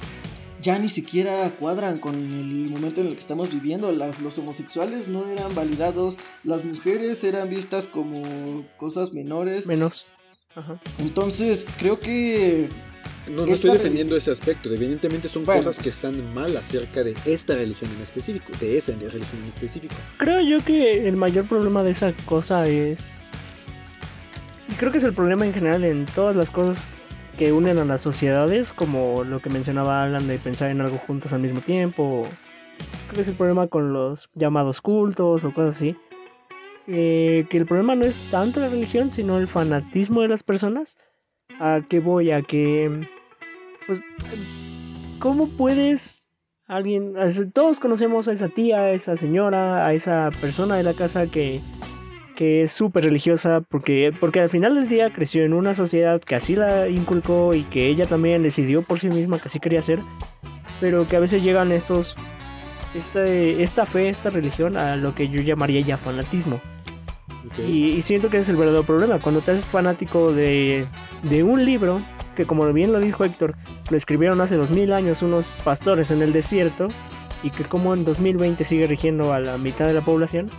[0.61, 3.91] ya ni siquiera cuadran con el momento en el que estamos viviendo.
[3.93, 9.67] Las, los homosexuales no eran validados, las mujeres eran vistas como cosas menores.
[9.67, 10.05] Menos.
[10.55, 10.77] Ajá.
[10.99, 12.69] Entonces, creo que
[13.31, 14.69] No, estoy defendiendo ese aspecto.
[14.73, 18.77] Evidentemente son Bueno, cosas que pues- están mal acerca de esta religión en específico, de
[18.77, 19.95] esa religión en específico.
[20.17, 23.11] Creo yo que el mayor problema de esa cosa es.
[24.69, 26.87] Y creo que es el problema en general en todas las cosas
[27.37, 31.33] que unen a las sociedades, como lo que mencionaba Alan de pensar en algo juntos
[31.33, 32.27] al mismo tiempo.
[33.07, 35.95] Creo que es el problema con los llamados cultos o cosas así.
[36.87, 40.97] Eh, que el problema no es tanto la religión, sino el fanatismo de las personas.
[41.59, 42.31] ¿A qué voy?
[42.31, 43.07] A que.
[43.87, 44.01] Pues.
[45.19, 46.23] ¿Cómo puedes
[46.67, 47.15] alguien,
[47.53, 51.61] todos conocemos a esa tía, a esa señora, a esa persona de la casa que,
[52.35, 56.35] que es súper religiosa porque, porque al final del día creció en una sociedad que
[56.35, 59.99] así la inculcó y que ella también decidió por sí misma que así quería ser,
[60.79, 62.15] pero que a veces llegan estos,
[62.95, 66.59] este, esta fe, esta religión a lo que yo llamaría ya fanatismo.
[67.53, 67.59] ¿Ok?
[67.59, 69.19] Y, y siento que ese es el verdadero problema.
[69.19, 70.87] Cuando te haces fanático de,
[71.23, 72.01] de un libro,
[72.35, 73.55] que como bien lo dijo Héctor,
[73.89, 76.87] lo escribieron hace dos mil años unos pastores en el desierto,
[77.43, 80.49] y que como en 2020 sigue rigiendo a la mitad de la población.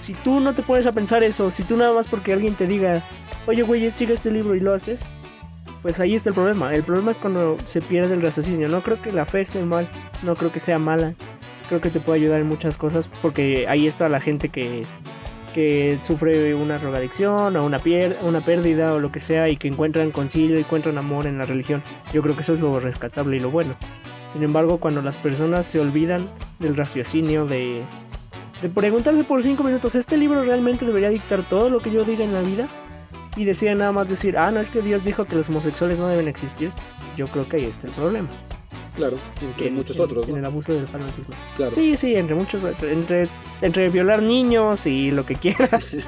[0.00, 2.66] Si tú no te pones a pensar eso, si tú nada más porque alguien te
[2.66, 3.02] diga,
[3.46, 5.06] oye güey, sigue este libro y lo haces,
[5.82, 6.74] pues ahí está el problema.
[6.74, 8.68] El problema es cuando se pierde el raciocinio.
[8.68, 9.88] No creo que la fe esté mal,
[10.22, 11.14] no creo que sea mala.
[11.68, 14.84] Creo que te puede ayudar en muchas cosas porque ahí está la gente que
[15.54, 17.80] que sufre una drogadicción o una,
[18.22, 21.44] una pérdida o lo que sea y que encuentran concilio y encuentran amor en la
[21.44, 21.82] religión.
[22.12, 23.74] Yo creo que eso es lo rescatable y lo bueno.
[24.32, 26.28] Sin embargo, cuando las personas se olvidan
[26.58, 27.82] del raciocinio de,
[28.60, 32.24] de preguntarse por cinco minutos, ¿este libro realmente debería dictar todo lo que yo diga
[32.24, 32.68] en la vida?
[33.36, 36.08] Y deciden nada más decir, ah, no, es que Dios dijo que los homosexuales no
[36.08, 36.72] deben existir.
[37.16, 38.28] Yo creo que ahí está el problema.
[38.98, 40.48] Claro, entre En- muchos en- otros, En el ¿no?
[40.48, 41.34] abuso del fanatismo.
[41.56, 41.74] Claro.
[41.74, 43.28] Sí, sí, entre muchos, entre,
[43.62, 45.84] entre violar niños y lo que quieras.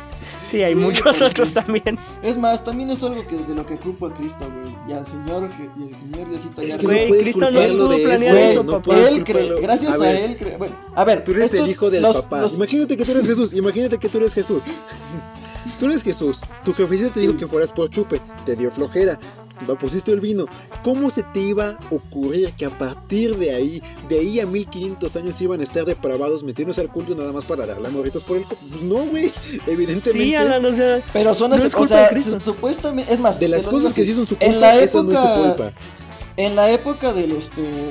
[0.50, 1.96] Sí, hay Sí, muchos otros también.
[2.24, 4.74] Es más, también es algo que de lo que culpa Cristo, güey.
[4.88, 7.46] Ya, señor, Je- y el señor Diosito Es ya que Güey, no puedes Cristo no
[7.46, 8.96] culparlo pudo de planear eso, eso, no papá.
[9.08, 10.56] él cree, gracias a, ver, él cree.
[10.56, 12.40] Bueno, a ver, Tú eres esto- el hijo del los- papá.
[12.40, 13.54] los- Imagínate que tú eres Jesús.
[13.54, 14.64] Imagínate que tú eres Jesús.
[15.78, 16.40] Tú eres Jesús.
[16.64, 18.20] Tu jefecita te dijo que fueras por chupe.
[18.44, 19.18] Te dio flojera.
[19.78, 20.46] Pusiste el vino.
[20.82, 25.16] ¿Cómo se te iba a ocurrir que a partir de ahí, de ahí a 1500
[25.16, 28.36] años iban a estar depravados metiéndose al culto nada más para darle a morritos por
[28.38, 28.44] el...
[28.44, 29.32] Pues no, güey.
[29.66, 30.12] Evidentemente.
[30.12, 32.32] Sí, Alan, o sea, Pero son No es o culpa sea, de Cristo.
[32.34, 35.02] su- supuestamente, es más, de las cosas que sí son su en culpa, la esa
[35.02, 35.72] no es su época- culpa.
[36.36, 37.90] En la época del este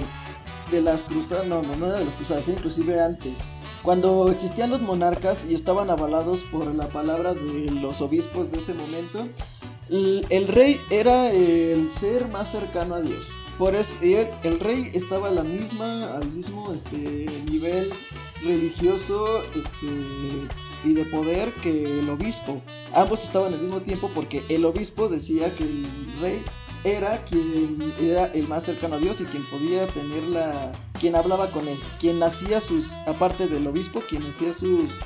[0.72, 3.40] de las cruzadas, no, no, no era de las cruzadas, era inclusive antes,
[3.82, 8.74] cuando existían los monarcas y estaban avalados por la palabra de los obispos de ese
[8.76, 9.28] momento,
[9.90, 13.30] el, rey era el ser más cercano a Dios.
[13.58, 17.92] Por eso el, el rey estaba a la misma, al mismo este nivel
[18.42, 19.88] religioso este
[20.84, 22.62] y de poder que el obispo.
[22.94, 25.88] Ambos estaban al mismo tiempo porque el obispo decía que el
[26.22, 26.44] rey
[26.84, 31.48] era quien era el más cercano a Dios y quien podía tener la quien hablaba
[31.48, 35.00] con él, quien hacía sus aparte del obispo, quien hacía sus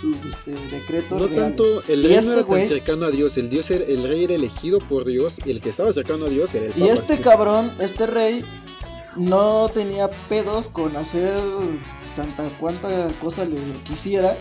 [0.00, 1.56] sus este, decretos No reales.
[1.56, 4.02] tanto, el Y rey no este era tan cercano a Dios, el, Dios era- el
[4.02, 6.80] rey era elegido por Dios, y el que estaba cercano a Dios era el Y
[6.82, 6.92] Papa.
[6.92, 8.44] este cabrón, este rey,
[9.16, 11.42] no tenía pedos con hacer
[12.14, 14.36] santa cuanta cosa le quisiera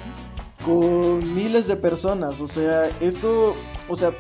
[0.66, 2.42] con miles de personas.
[2.42, 3.56] O sea, esto,
[3.88, 4.12] o sea,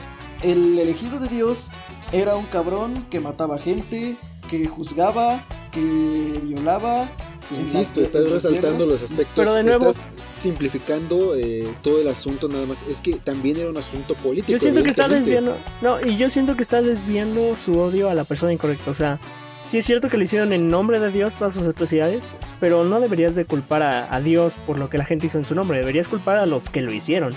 [0.41, 1.70] el elegido de Dios
[2.12, 4.16] era un cabrón que mataba gente,
[4.49, 7.10] que juzgaba, que violaba.
[7.62, 12.66] Insisto, estás resaltando los aspectos, Pero de nuevo- estás simplificando eh, todo el asunto nada
[12.66, 12.84] más.
[12.89, 14.51] Es que también era un asunto político.
[14.51, 15.56] yo siento que está desviando.
[15.82, 18.89] No, y yo siento que está desviando su odio a la persona incorrecta.
[18.89, 19.20] O sea,
[19.70, 22.24] sí es cierto que le hicieron en nombre de Dios todas sus atrocidades,
[22.60, 25.45] pero no deberías de culpar a, a Dios por lo que la gente hizo en
[25.45, 25.78] su nombre.
[25.78, 27.36] Deberías culpar a los que lo hicieron.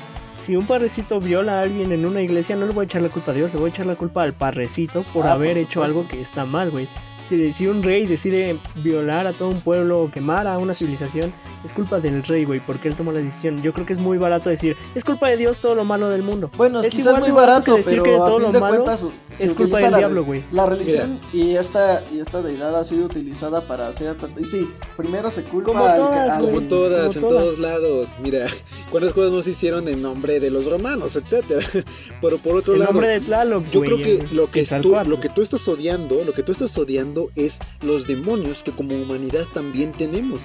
[0.49, 3.11] Si un parrecito viola a alguien en una iglesia, no le voy a echar la
[3.11, 5.59] culpa a Dios, le voy a echar la culpa al parrecito por Ah, haber por
[5.59, 6.89] hecho algo que está mal, güey.
[7.27, 11.35] Si, si un rey decide violar a todo un pueblo o quemar a una civilización,
[11.63, 13.61] es culpa del rey, güey, porque él tomó la decisión.
[13.61, 16.23] Yo creo que es muy barato decir, es culpa de Dios todo lo malo del
[16.23, 16.51] mundo.
[16.57, 18.61] Bueno, Es quizás muy barato barato, que decir pero que a todo fin lo de
[18.61, 19.07] malo cuentas
[19.39, 20.45] es culpa del la- diablo, güey.
[20.53, 25.30] La religión y esta y esta deidad ha sido utilizada para hacer y sí, primero
[25.30, 26.41] se culpa Como todas, al-.
[26.45, 27.43] Como todas, como en todas.
[27.43, 28.16] todos lados.
[28.22, 28.47] Mira,
[28.91, 31.66] cuántas cosas no se hicieron en nombre de los romanos, etcétera.
[32.20, 34.97] Pero por otro El lado, nombre de Tlaloc, yo güey, creo que lo que, tú,
[35.07, 38.95] lo que tú estás odiando, lo que tú estás odiando es los demonios que como
[38.97, 40.43] humanidad también tenemos.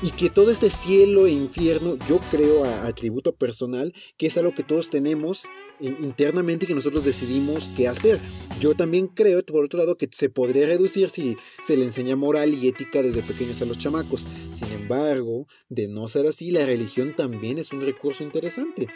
[0.00, 4.38] Y que todo este cielo e infierno, yo creo a, a tributo personal, que es
[4.38, 5.46] algo que todos tenemos
[5.80, 8.20] internamente que nosotros decidimos qué hacer.
[8.60, 12.52] Yo también creo, por otro lado, que se podría reducir si se le enseña moral
[12.54, 14.26] y ética desde pequeños a los chamacos.
[14.52, 18.88] Sin embargo, de no ser así, la religión también es un recurso interesante.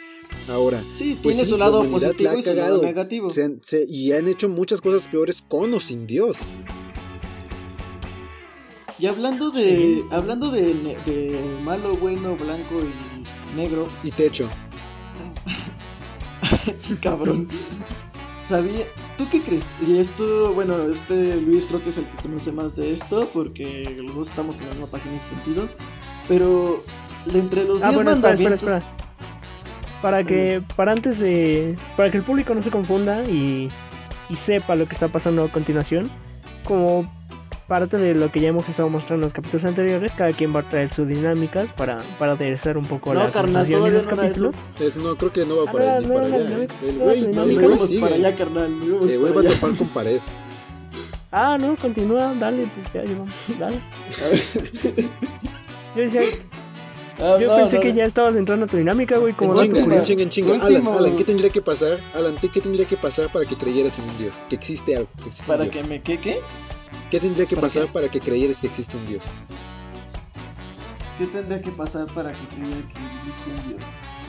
[0.49, 3.31] Ahora, Sí, Pues tiene sí, su la lado la positivo y su lado negativo.
[3.31, 6.39] se han- se- y han hecho muchas cosas peores con o sin Dios.
[8.99, 10.75] Y hablando de hablando de
[11.63, 14.49] malo, bueno, blanco y negro, Y techo.
[17.01, 17.47] cabrón.
[18.43, 18.85] Sabía,
[19.17, 19.73] ¿tú qué crees?
[19.87, 23.97] Y esto, bueno, este Luis creo que es el que conoce más de esto porque
[24.03, 25.69] los dos estamos en la misma página en ese sentido,
[26.27, 26.83] pero
[27.25, 28.95] de entre los Ah, 10 bueno, espera, espera, mandamientos espera.
[30.01, 33.69] Para que, para antes de, para que el público no se confunda y,
[34.29, 36.11] y sepa lo que está pasando a continuación,
[36.65, 37.09] como
[37.73, 40.59] parte de lo que ya hemos estado mostrando en los capítulos anteriores, cada quien va
[40.59, 44.13] a traer sus dinámicas para, para aderezar un poco No, la carnal, todavía los no
[44.13, 44.51] era eso.
[44.51, 44.55] capítulos.
[44.79, 46.49] Es, no, creo que no va para, no, allí, no, para no, allá.
[46.49, 48.71] no, El no, güey, no, no, no, el Nos no, güey vamos para allá, carnal.
[49.09, 50.19] El güey va a topar con pared.
[51.31, 53.77] Ah, no, continúa, dale, pues ya llevamos, dale.
[55.95, 56.21] Yo decía,
[57.19, 57.95] Ah, yo no, pensé no, que no.
[57.95, 60.53] ya estabas entrando a tu dinámica, güey, como En chinga, en chinga, en chinga.
[60.55, 60.97] Alan, Último.
[60.97, 61.99] Alan, ¿qué tendría que pasar?
[62.15, 64.35] Alan, ¿qué tendría que pasar para que creyeras en un Dios?
[64.49, 65.07] Que existe algo.
[65.21, 66.39] Que existe Para que me que qué?
[67.13, 67.93] ¿Qué tendría que ¿Para pasar qué?
[67.93, 69.23] para que creyeras que existe un Dios?
[71.19, 73.83] ¿Qué tendría que pasar para que creyera que existe un Dios?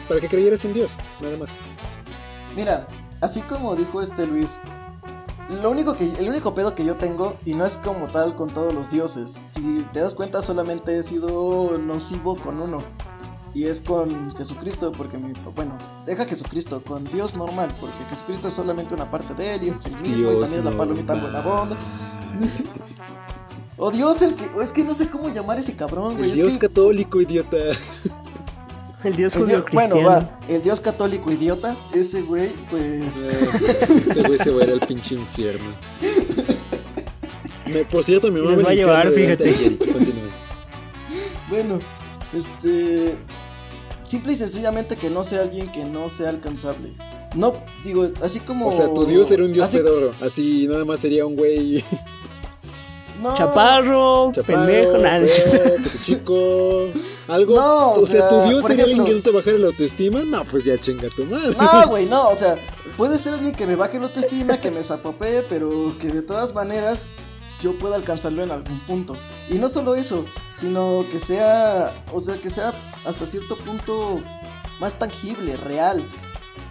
[0.06, 1.56] Para que creyeras en Dios, nada más.
[2.54, 2.86] Mira,
[3.22, 4.58] así como dijo este Luis,
[5.48, 8.50] lo único que el único pedo que yo tengo y no es como tal con
[8.50, 9.40] todos los dioses.
[9.52, 12.82] Si te das cuenta solamente he sido nocivo con uno
[13.54, 18.52] y es con Jesucristo porque mi bueno, deja Jesucristo con Dios normal, porque Jesucristo es
[18.52, 21.42] solamente una parte de él y es el mismo y también es la palomita buena.
[23.76, 26.26] O Dios el que o es que no sé cómo llamar a ese cabrón, güey,
[26.26, 27.56] El es Dios que- católico, idiota.
[29.02, 33.16] El dios El judío dios- bueno, va, el dios católico idiota, ese güey, pues...
[33.26, 35.66] Este güey se va a ir al pinche infierno.
[37.66, 39.52] Me- por cierto, mi mamá nos va a llevar, fíjate.
[41.50, 41.80] Bueno,
[42.32, 43.16] este.
[44.04, 46.92] Simple y sencillamente que no sea alguien que no sea alcanzable.
[47.34, 47.54] No,
[47.84, 48.68] digo, así como.
[48.68, 50.12] O sea, tu dios era un dios así- pedorro.
[50.20, 51.84] Así nada más sería un güey
[53.20, 55.26] No, Chaparro, chaparro, pendejo, nada.
[55.26, 56.88] feo, chico.
[57.28, 57.56] Algo.
[57.56, 60.22] No, o o sea, sea, tu dios sería alguien que no te bajara la autoestima.
[60.24, 61.56] No, pues ya chinga tu madre.
[61.56, 62.56] No, güey, no, o sea,
[62.96, 66.54] puede ser alguien que me baje la autoestima, que me zapopee, pero que de todas
[66.54, 67.08] maneras
[67.62, 69.16] yo pueda alcanzarlo en algún punto.
[69.48, 72.74] Y no solo eso, sino que sea, o sea, que sea
[73.06, 74.20] hasta cierto punto
[74.80, 76.04] más tangible, real.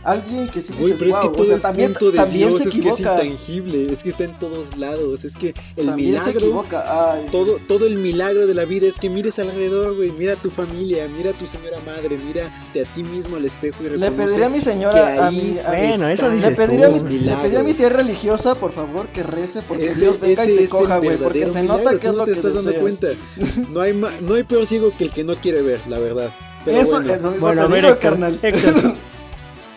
[0.03, 2.17] Alguien que sí dices, pero es que wow, todo o sea, el también, punto de
[2.17, 3.23] también Dios se es que es equivoca.
[3.23, 7.13] intangible, es que está en todos lados, es que el también se milagro, equivoca.
[7.13, 10.41] Ay, todo, todo el milagro de la vida es que mires alrededor, güey, mira a
[10.41, 13.89] tu familia, mira a tu señora madre, mírate a ti mismo al espejo y Le
[13.91, 16.89] reconoce pediría a mi señora, a ahí mi, a- Bueno, eso dices le pediría, a
[16.89, 17.05] mi, tú.
[17.07, 20.55] le pediría a mi tía religiosa, por favor, que rece, porque Ese- Dios venga y
[20.57, 22.53] te coja, güey, porque se nota milagro, que es tú lo no te que estás
[22.55, 22.99] dando deseas.
[22.99, 23.67] cuenta.
[23.73, 26.29] No hay, ma- no hay peor ciego que el que no quiere ver, la verdad.
[26.65, 27.31] Pero Eso, bueno.
[27.39, 28.39] Bueno, a ver, Héctor, carnal.
[28.41, 28.95] Héctor,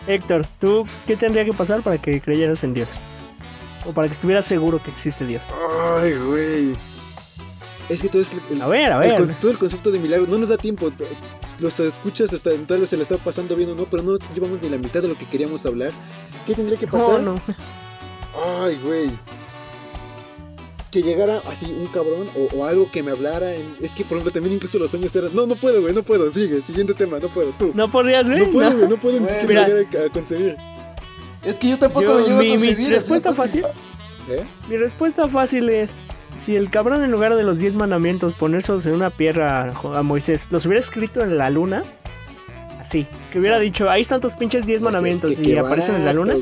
[0.07, 2.89] Héctor, ¿tú qué tendría que pasar para que creyeras en Dios?
[3.85, 5.43] O para que estuvieras seguro que existe Dios.
[5.99, 6.75] Ay, güey.
[7.89, 9.35] Es que todo es el, A ver, a ver.
[9.35, 10.91] todo el concepto de milagro no nos da tiempo.
[11.59, 14.61] Los escuchas hasta tal vez se le está pasando bien o no, pero no llevamos
[14.61, 15.91] ni la mitad de lo que queríamos hablar.
[16.45, 17.21] ¿Qué tendría que No, pasar?
[17.21, 17.35] no.
[18.63, 19.09] Ay, güey.
[20.97, 23.53] Que llegara así un cabrón o, o algo que me hablara.
[23.53, 25.29] en- Es que, por ejemplo, también incluso los sueños eran.
[25.35, 26.31] No, no puedo, güey, no puedo.
[26.31, 27.51] Sigue, siguiente tema, no puedo.
[27.53, 27.71] Tú.
[27.75, 28.39] ¿No podrías, güey?
[28.39, 28.75] No puedo, No.
[28.77, 30.55] güey, no puedo ni siquiera llegar a, concebir.
[31.43, 32.89] Es que yo tampoco Yo- lo llevo mi- a mi concebir.
[32.89, 33.65] respuesta así es fácil.
[34.29, 34.43] ¿Eh?
[34.67, 35.91] Mi respuesta fácil es:
[36.39, 40.47] si el cabrón en lugar de los 10 mandamientos ponerse en una piedra a Moisés
[40.49, 41.83] los hubiera escrito en la luna,
[42.81, 45.93] así, que hubiera dicho, ahí están tus pinches 10 Pues es mandamientos que y aparecen
[45.93, 46.33] en la luna.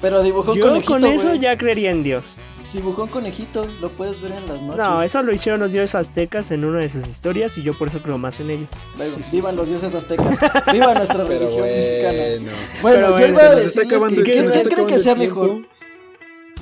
[0.00, 2.24] Pero dibujó yo conejito, con eso ya creería en Dios.
[2.72, 4.86] Dibujó un conejito, lo puedes ver en las noches.
[4.88, 7.88] No, eso lo hicieron los dioses aztecas en una de sus historias y yo por
[7.88, 8.66] eso creo más en ello.
[8.96, 10.40] Luego, Vivan los dioses aztecas.
[10.72, 12.56] Viva nuestra Pero religión mexicana.
[12.80, 13.00] bueno.
[13.08, 14.98] Yo bueno, iba a decirles acabando que, el- ¿qué, se nos qué está creen que
[14.98, 15.66] sea mejor?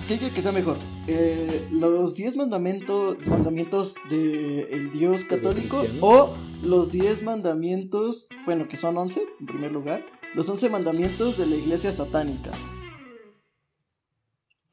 [0.09, 0.77] ¿Qué creen que sea mejor?
[1.07, 6.35] Eh, ¿Los 10 mandamientos, mandamientos del Dios católico o
[6.65, 10.05] los 10 mandamientos, bueno, que son 11 en primer lugar,
[10.35, 12.51] los 11 mandamientos de la iglesia satánica?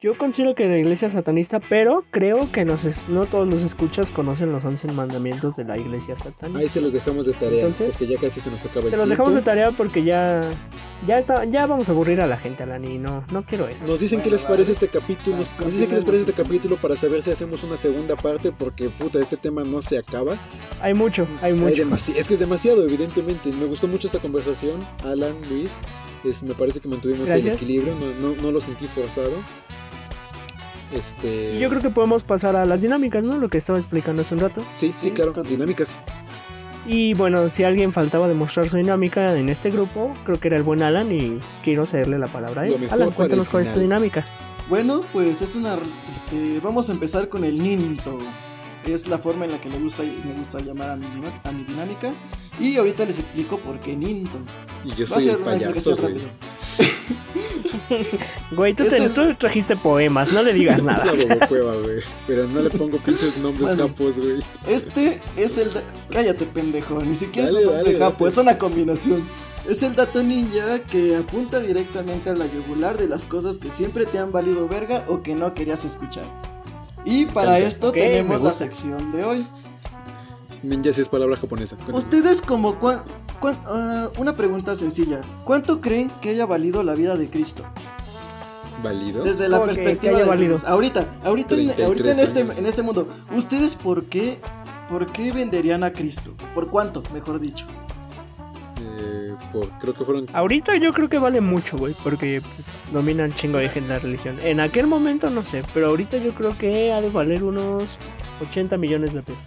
[0.00, 3.64] Yo considero que la iglesia es satanista, pero creo que nos es- no todos los
[3.64, 6.60] escuchas conocen los 11 mandamientos de la iglesia satánica.
[6.60, 8.96] Ahí se los dejamos de tarea, Entonces, porque ya casi se nos acaba el Se
[8.96, 9.08] los tiempo.
[9.10, 10.52] dejamos de tarea porque ya
[11.04, 13.84] ya está ya vamos a aburrir a la gente, Alani, no no quiero eso.
[13.88, 16.76] Nos dicen qué les parece este capítulo, nos, nos dicen qué les parece este capítulo
[16.76, 20.38] para saber si hacemos una segunda parte, porque puta, este tema no se acaba.
[20.80, 21.82] Hay mucho, hay mucho.
[22.16, 23.50] es que es demasiado, evidentemente.
[23.50, 25.78] Me gustó mucho esta conversación, Alan, Luis.
[26.24, 29.32] Es, me parece que mantuvimos el equilibrio, no, no, no lo sentí forzado.
[30.92, 31.54] Este.
[31.54, 33.36] Y yo creo que podemos pasar a las dinámicas, ¿no?
[33.38, 34.62] Lo que estaba explicando hace un rato.
[34.76, 35.98] Sí, sí, claro, con- dinámicas.
[36.86, 40.62] Y bueno, si alguien faltaba demostrar su dinámica en este grupo, creo que era el
[40.62, 42.88] buen Alan y quiero cederle la palabra a él.
[42.90, 44.24] Alan, cuéntanos cuál es tu dinámica.
[44.70, 45.76] Bueno, pues es una.
[46.08, 48.18] Este, vamos a empezar con el Ninto.
[48.94, 51.52] Es la forma en la que le gusta, me gusta llamar a mi, dina- a
[51.52, 52.12] mi dinámica.
[52.58, 54.38] Y ahorita les explico por qué Ninto.
[54.84, 55.96] Y yo Va a soy ser el payaso,
[58.52, 58.74] güey.
[58.74, 61.04] tú, Es te- el- tú trajiste poemas, no le digas nada.
[61.04, 62.00] La bobocueva, güey.
[62.26, 63.88] Pero no le pongo pinches nombres Bueno.
[63.88, 64.42] capos, güey.
[64.66, 65.72] Este es el.
[65.72, 67.02] da- Cállate, pendejo.
[67.02, 68.32] Ni siquiera Dale, es un nombre dale, japo, dale.
[68.32, 69.28] es una combinación.
[69.68, 74.06] Es el dato ninja que apunta directamente a la yugular de las cosas que siempre
[74.06, 76.24] te han valido verga o que no querías escuchar.
[77.04, 79.46] Y para esto tenemos la sección de hoy.
[80.62, 81.76] Ninja es palabra japonesa.
[81.76, 81.98] Cuéntame.
[81.98, 83.02] Ustedes como cuan-
[83.40, 85.20] cuan- ah, una pregunta sencilla.
[85.44, 87.64] ¿Cuánto creen que haya valido la vida de Cristo?
[88.82, 89.24] ¿Válido?
[89.24, 90.54] Desde la ¿Cómo que- que perspectiva de valido?
[90.54, 90.68] Jesús.
[90.68, 93.08] Ahorita, ahorita, en, 33 ahorita en, este, en este mundo.
[93.34, 94.38] ¿Ustedes por qué,
[94.88, 96.34] por qué venderían a Cristo?
[96.54, 97.66] ¿Por cuánto, mejor dicho?
[99.52, 100.26] Por, creo que fueron.
[100.32, 104.36] Ahorita yo creo que vale mucho, güey, porque pues, dominan chingo de gente la religión.
[104.42, 107.84] En aquel momento no sé, pero ahorita yo creo que ha de valer unos
[108.48, 109.40] 80 millones de pesos.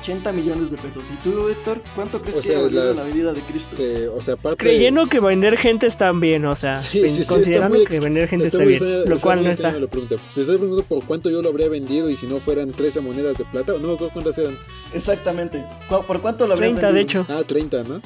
[0.00, 1.08] 80 millones de pesos.
[1.10, 3.76] ¿Y tú, Héctor, cuánto crees O que sea, haya valido las- la vida de Cristo?
[3.76, 4.56] que, o sea, aparte.
[4.58, 8.00] Creyendo que vender gente está bien, o sea, Sí, sí, sí, está considerando que ex-
[8.00, 9.68] vender gente está, muy bien, lo está cual no está.
[9.70, 13.44] estás preguntando por cuánto yo lo habría vendido y si no fueran 13 monedas de
[13.44, 13.72] plata.
[13.80, 14.58] No me acuerdo cuántas eran.
[14.92, 15.64] Exactamente.
[15.88, 17.26] ¿Cu- ¿Por cuánto lo habrías 30 de hecho.
[17.28, 18.00] Ah, 30, ¿no?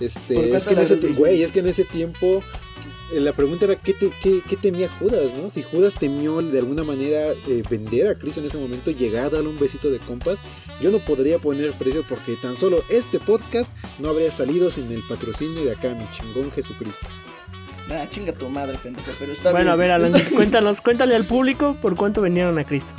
[0.00, 2.42] Este, ¿Por es que en ese güey, es que en ese tiempo
[3.12, 5.48] eh, la pregunta era ¿qué, te- qué- qué temía Judas, no?
[5.48, 9.30] Si Judas temió de alguna manera eh, vender a Cristo en ese momento, llegar a
[9.30, 10.42] darle un besito de compas,
[10.80, 15.02] yo no podría poner precio porque tan solo este podcast no habría salido sin el
[15.06, 17.06] patrocinio de acá, mi chingón Jesucristo.
[17.90, 20.12] Ah, chinga tu madre, pendejo, pero está Bueno, a ver, bien.
[20.14, 22.90] Alan, cuéntanos, cuéntale al público por cuánto vendieron a Cristo.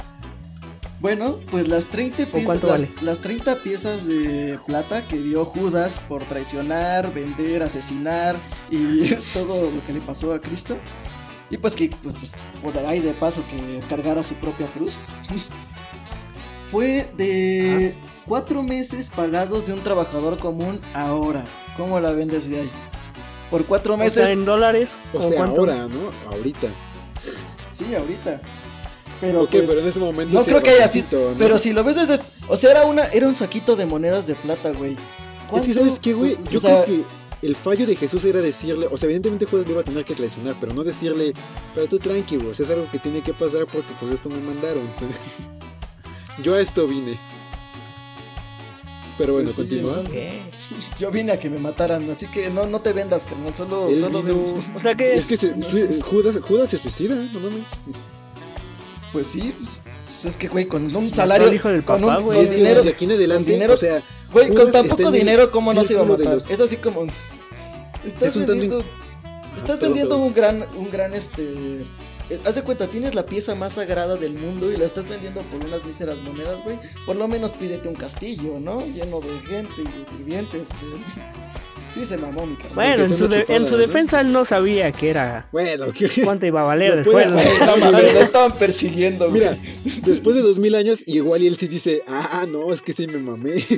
[1.06, 2.92] Bueno, pues las 30 piezas, cuánto las, vale?
[3.04, 8.36] las 30 piezas de plata que dio Judas por traicionar, vender, asesinar
[8.72, 10.76] y todo lo que le pasó a Cristo.
[11.52, 15.02] Y pues que pues, pues ahí de paso que cargara su propia cruz.
[16.72, 17.94] Fue de
[18.26, 21.46] cuatro meses pagados de un trabajador común ahora.
[21.78, 22.72] ¿Cómo la vendes de ahí?
[23.52, 24.24] Por cuatro O meses.
[24.24, 24.98] sea, en dólares.
[25.14, 25.60] O ¿o sea, cuánto?
[25.62, 26.12] ahora, ¿no?
[26.32, 26.70] Ahorita.
[27.70, 28.42] Sí, ahorita.
[29.32, 31.34] Pero ok, pues, pero en ese momento No creo que haya sido.
[31.38, 32.24] Pero si lo ves desde.
[32.48, 34.98] O sea, era una, era un saquito de monedas de plata, güey.
[35.56, 35.74] Es que.
[35.74, 36.34] ¿sabes qué, güey?
[36.34, 37.02] O Yo sea, creo
[37.42, 40.04] que el fallo de Jesús era decirle, o sea, evidentemente Judas le iba a tener
[40.06, 41.34] que traicionar, pero no decirle,
[41.76, 44.30] pero tú tranqui, güey, o sea, es algo que tiene que pasar porque pues esto
[44.30, 44.90] me mandaron.
[46.44, 47.20] Yo a esto vine.
[49.18, 50.00] Pero bueno, pues sí, continúa.
[50.00, 50.68] entonces,
[50.98, 53.54] Yo vine a que me mataran, así que no, no te vendas, carnal.
[53.54, 54.32] Solo, Él solo de.
[54.34, 57.68] O sea que Es que se- su- Judas, Judas se suicida, no mames.
[59.16, 61.54] Pues sí, pues, pues es que, güey, con un al salario.
[61.54, 62.38] hijo del con papá, un güey.
[62.38, 62.84] con Es que dinero.
[62.84, 64.04] de aquí en adelante, dinero- o sea,
[64.34, 66.34] Güey, con tan poco dinero, ¿cómo no se iba a matar?
[66.34, 67.06] los- Es así como.
[68.06, 68.84] Estás Es un tanto vendiendo.
[69.56, 71.86] Estás vendiendo un gran, un gran este.
[72.30, 75.42] Eh, Haz de cuenta, tienes la pieza más sagrada del mundo y la estás vendiendo
[75.44, 76.78] por unas míseras monedas, güey.
[77.06, 78.86] Por lo menos pídete un castillo, ¿no?
[78.86, 80.72] Lleno de gente y de sirvientes.
[80.72, 81.54] o sea,
[81.96, 82.76] Sí, se mamó mi carnal.
[82.76, 86.90] Bueno, en su, defensa él no sabía que era Bueno, que- cuánto iba a valer
[86.90, 87.30] Lo después.
[87.32, 89.40] No lo estaban persiguiendo, güey.
[89.44, 89.58] Mira,
[90.06, 93.08] después de dos mil años, igual y él sí dice, ah, no, es que sí
[93.08, 93.64] me mamé.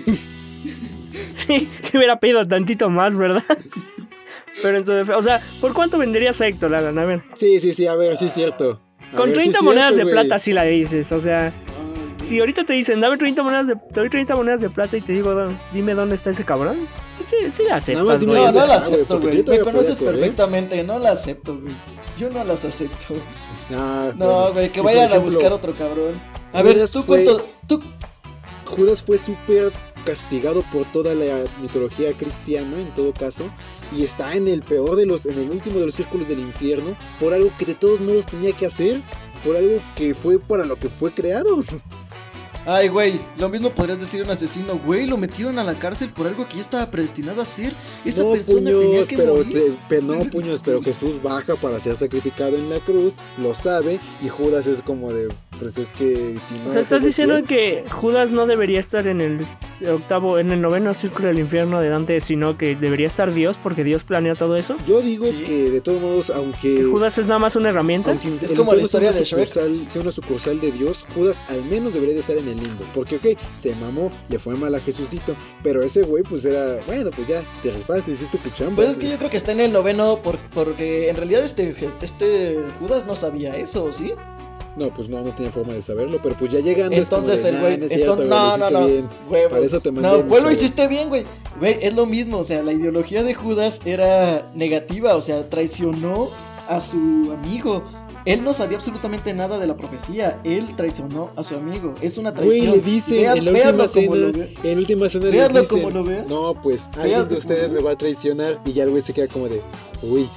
[1.36, 3.43] Sí, si hubiera pedido tantito más, ¿verdad?
[4.62, 6.97] Pero en su defensa, o sea, ¿por cuánto venderías a Héctor, Alan?
[6.97, 8.82] A ver, Sí, sí, sí, a ver, sí es cierto.
[9.14, 11.53] A con ver, sí 30 es monedas cierto, de plata sí la dices, o sea,
[12.26, 15.01] si ahorita te dicen, dame 30 monedas de, te doy 30 monedas de plata y
[15.01, 16.88] te digo, "Dó- dime dónde está ese cabrón,
[17.26, 18.45] sí, sí la aceptas, más dime güey.
[18.45, 19.43] No, no la acepto, güey.
[19.43, 20.16] Me conoces correr.
[20.16, 21.74] perfectamente, no la acepto, güey.
[22.18, 23.14] Yo no las acepto.
[23.72, 26.20] Ah, No, güey, que vayan a buscar otro cabrón.
[26.51, 27.47] A ver, Judas tú fue- cuánto.
[27.68, 27.82] Tú.
[28.66, 29.72] Judas fue súper
[30.05, 33.49] castigado por toda la mitología cristiana, en todo caso,
[33.92, 36.96] y está en el peor de los, en el último de los círculos del infierno,
[37.20, 39.02] por algo que de todos modos tenía que hacer,
[39.44, 41.64] por algo que fue para lo que fue creado.
[42.70, 46.28] Ay, güey, lo mismo podrías decir un asesino, güey, lo metieron a la cárcel por
[46.28, 47.74] algo que ya estaba predestinado a hacer.
[48.03, 49.53] Esa no, persona tenía puños, que pero, morir.
[49.53, 54.01] te- pero no, puños, pero Jesús baja para ser sacrificado en la cruz, lo sabe,
[54.22, 56.70] y Judas es como de, pues es que si no...
[56.70, 59.47] O sea, estás diciendo que Judas no debería estar en el
[59.89, 63.86] octavo, en el noveno círculo del infierno de Dante, sino que debería estar Dios porque
[63.86, 64.76] Dios planeó todo eso.
[64.86, 65.43] Yo digo Sí.
[65.45, 66.76] que de todos modos, aunque...
[66.76, 68.11] Que Judas es nada más una herramienta.
[68.11, 69.47] Aunque Es como la historia sea de Shrek.
[69.47, 72.84] sucursal- Sea una sucursal de Dios, Judas al menos debería de estar en el limbo.
[72.93, 75.36] Porque, ok, se mamó, le fue mal a Jesucito.
[75.64, 78.78] Pero ese güey, pues era, bueno, pues ya, te rifaste, hiciste tu chamba.
[78.78, 81.76] Pues es que yo creo que está en el noveno por- porque en realidad este,
[82.01, 84.14] este Judas no sabía eso, ¿sí?
[84.76, 86.20] No, pues no, no tenía forma de saberlo.
[86.22, 86.95] Pero pues ya llegando.
[86.95, 89.10] Entonces el "Nah, güey, entonces, no, no, no, bien".
[89.28, 89.51] huevos.
[89.51, 91.26] Para eso te mandé, No, pues lo hiciste bien, güey.
[91.60, 96.30] Güey, es lo mismo, o sea, la ideología de Judas era negativa, o sea, traicionó
[96.68, 96.97] a su
[97.34, 97.84] amigo.
[98.28, 101.93] Él no sabía absolutamente nada de la profecía, él traicionó a su amigo.
[102.01, 102.71] Es una Güey, traición.
[102.75, 104.53] le dice Vea- en la última como lo cena, ve.
[104.63, 106.23] en la última cena le Véanlo dicen, como lo ve.
[106.28, 109.28] no, pues alguien de ustedes me va a traicionar y ya el güey se queda
[109.28, 109.61] como de,
[110.01, 110.28] uy,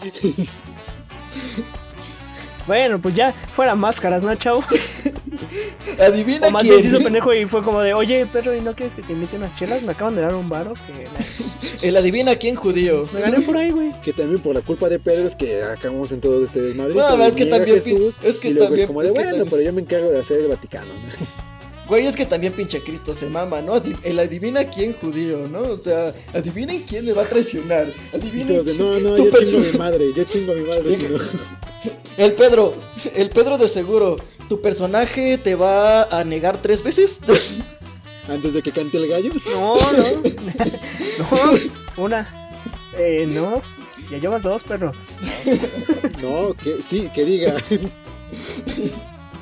[2.67, 4.63] Bueno, pues ya fuera máscaras, ¿no, chavo?
[5.99, 7.05] Adivina O más bien se hizo quién.
[7.05, 9.83] pendejo y fue como de, oye, perro, ¿y no quieres que te invite unas chelas?
[9.83, 13.09] Me acaban de dar un varo que la- El adivina quién judío.
[13.13, 13.93] me gané por ahí, güey.
[14.03, 16.95] que también por la culpa de Pedro es que acabamos en todo este desmadre.
[16.95, 19.19] No, es que también Jesús, es que y luego también- es como de, es que
[19.19, 21.11] bueno, también- pero yo me encargo de hacer el Vaticano, ¿no?
[21.91, 23.73] Güey, es que también pinche Cristo se mama, ¿no?
[24.05, 25.63] El adivina quién judío, ¿no?
[25.63, 27.93] O sea, adivinen quién me va a traicionar.
[28.15, 30.63] Adivinen de, no, no, tu yo chingo a perso- mi madre, yo chingo a mi
[30.63, 31.19] madre, si no.
[32.17, 32.75] El Pedro,
[33.17, 34.19] el Pedro de seguro.
[34.51, 37.21] ¿Tu personaje te va a negar tres veces?
[38.29, 39.33] Antes de que cante el gallo.
[39.47, 40.03] No, no.
[41.97, 42.53] no, una.
[42.99, 43.63] Eh, no.
[44.11, 44.93] Ya llevas dos, perro.
[46.21, 47.59] No, que sí, que diga.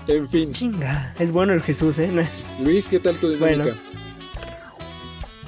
[0.06, 1.14] En fin, Chinga.
[1.18, 2.10] Es bueno el Jesús, ¿eh?
[2.60, 3.62] Luis, ¿qué tal tu dinámica?
[3.62, 3.78] Bueno.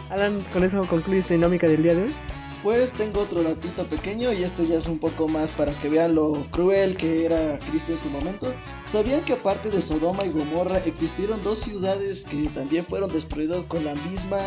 [0.09, 2.15] Alan, con eso concluye esta dinámica del día de hoy.
[2.63, 6.15] Pues tengo otro datito pequeño y esto ya es un poco más para que vean
[6.15, 8.53] lo cruel que era Cristo en su momento.
[8.85, 13.83] ¿Sabían que aparte de Sodoma y Gomorra existieron dos ciudades que también fueron destruidas con
[13.85, 14.39] la misma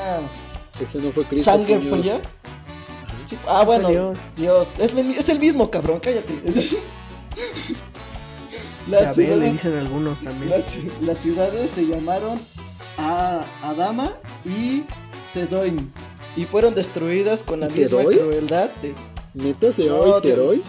[0.80, 1.50] Ese no fue Cristo.
[1.52, 2.22] sangre fría?
[3.26, 4.18] Sí, ah, bueno, Dios.
[4.38, 4.76] Dios.
[4.78, 6.40] Es, el- es el mismo, cabrón, cállate.
[8.86, 10.52] Ya Las le ciudades, dicen algunos también.
[11.02, 12.38] las ciudades se llamaron
[12.98, 14.12] a Adama
[14.44, 14.84] y
[15.32, 15.90] Sedoim.
[16.36, 18.18] Y fueron destruidas con la ¿Y misma Teroy?
[18.18, 18.96] crueldad de.
[19.34, 20.64] ¿Neta se No, te- Teroy?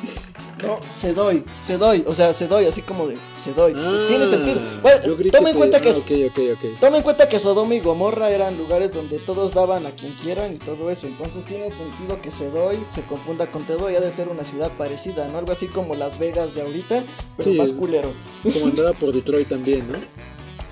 [0.62, 3.74] No, Sedoy, Sedoy, o sea, Sedoy, así como de Sedoy.
[3.76, 4.60] Ah, Tiene sentido.
[4.80, 4.98] Bueno,
[5.30, 6.80] toma en te- cuenta que ah, es- ok, ok, ok.
[6.80, 10.54] Toma en cuenta que Sodoma y Gomorra eran lugares donde todos daban a quien quieran
[10.54, 11.06] y todo eso.
[11.06, 13.94] Entonces tiene sentido que Sedoy se confunda con Tedoy.
[13.96, 15.36] Ha de ser una ciudad parecida, ¿no?
[15.38, 17.04] Algo así como Las Vegas de ahorita,
[17.36, 18.14] pero Sí, más culero.
[18.42, 19.98] Como andaba por Detroit también, ¿no?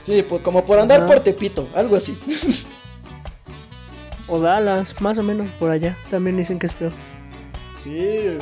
[0.03, 2.17] Sí, pues como por andar por Tepito, algo así.
[4.33, 5.97] O Dallas, más o menos por allá.
[6.11, 6.93] También dicen que es peor.
[7.81, 8.39] Sí.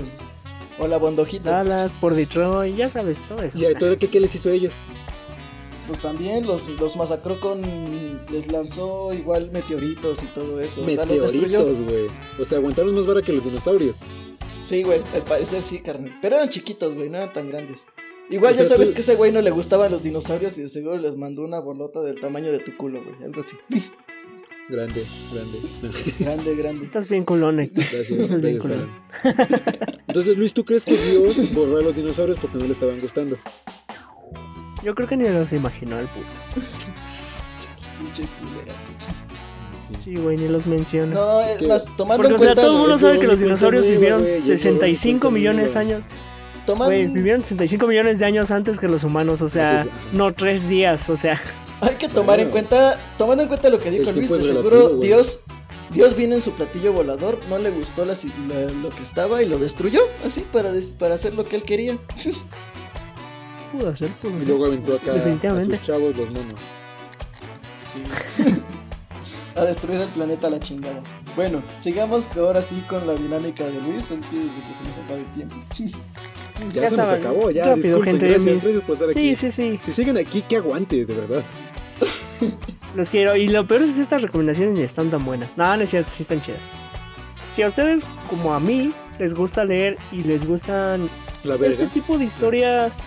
[0.79, 1.51] O la bondojita.
[1.51, 3.59] Dallas, por Detroit, ya sabes todo eso.
[3.59, 4.75] ¿Y a todo qué, qué les hizo a ellos?
[5.89, 7.61] Pues también los, los masacró con.
[8.31, 10.83] Les lanzó igual meteoritos y todo eso.
[10.85, 12.07] Meteoritos, güey.
[12.39, 14.03] O sea, aguantaron más vara que los dinosaurios.
[14.63, 16.17] Sí, güey, al parecer sí, carnal.
[16.23, 17.89] Pero eran chiquitos, güey, no eran tan grandes.
[18.31, 20.63] Igual O sea, ya sabes tú- que ese güey no le gustaban los dinosaurios y
[20.63, 23.17] de seguro les mandó una bolota del tamaño de tu culo, güey.
[23.25, 23.57] Algo así.
[24.71, 25.59] Grande, grande.
[26.21, 26.85] grande, grande.
[26.85, 27.77] Estás bien culón, Héctor.
[27.79, 28.91] Gracias, Estás bien gracias, culón.
[30.07, 33.37] Entonces, Luis, ¿tú crees que Dios borró a los dinosaurios porque no le estaban gustando?
[34.85, 36.27] Yo creo que ni los imaginó el puto.
[40.05, 41.15] Sí, güey, ni los menciona.
[41.15, 42.63] No, es que- más, tomando Porque, en o sea, cuenta.
[42.63, 44.57] todo el mundo sabe que los cuenta dinosaurios nueva, vivieron güey, ya es borrón y
[44.57, 45.81] 65 cuenta millones nueva.
[45.81, 46.05] años.
[46.67, 50.33] toman- Güey, vivieron 65 millones de años antes que los humanos, o sea, es, no
[50.33, 51.41] tres días, o sea,
[51.83, 54.71] Hay que tomar en cuenta, tomando en cuenta lo que dijo El Luis, de seguro
[54.71, 55.01] relativo.
[55.03, 55.41] Dios,
[55.91, 59.43] Dios vino en su platillo volador, no le gustó la si- la- lo que estaba
[59.43, 61.99] y lo destruyó, así, para, des- para hacer lo que él quería.
[63.73, 65.77] pudo ser, pudo Y luego aventó acá a Definitivamente.
[65.77, 66.71] sus chavos los monos.
[67.85, 68.03] Sí.
[69.57, 71.03] a destruir el planeta a la chingada.
[71.35, 74.99] Bueno, sigamos que ahora sí con la dinámica de Luis antes de que se nos
[74.99, 75.57] acabe el tiempo.
[76.75, 79.37] Ya, Ya se nos acabó, ya, rápido, disculpen, gente, gracias, gracias por estar Sí, aquí.
[79.37, 81.43] sí, sí, Si siguen aquí, que aguante, de verdad.
[82.97, 83.37] Los quiero.
[83.37, 85.57] Y lo peor es que estas recomendaciones ni están tan buenas.
[85.57, 86.61] No, no es cierto, sí están chidas.
[87.51, 91.09] Si a ustedes, como a mí, les gusta leer y les gustan
[91.45, 93.05] La este tipo de historias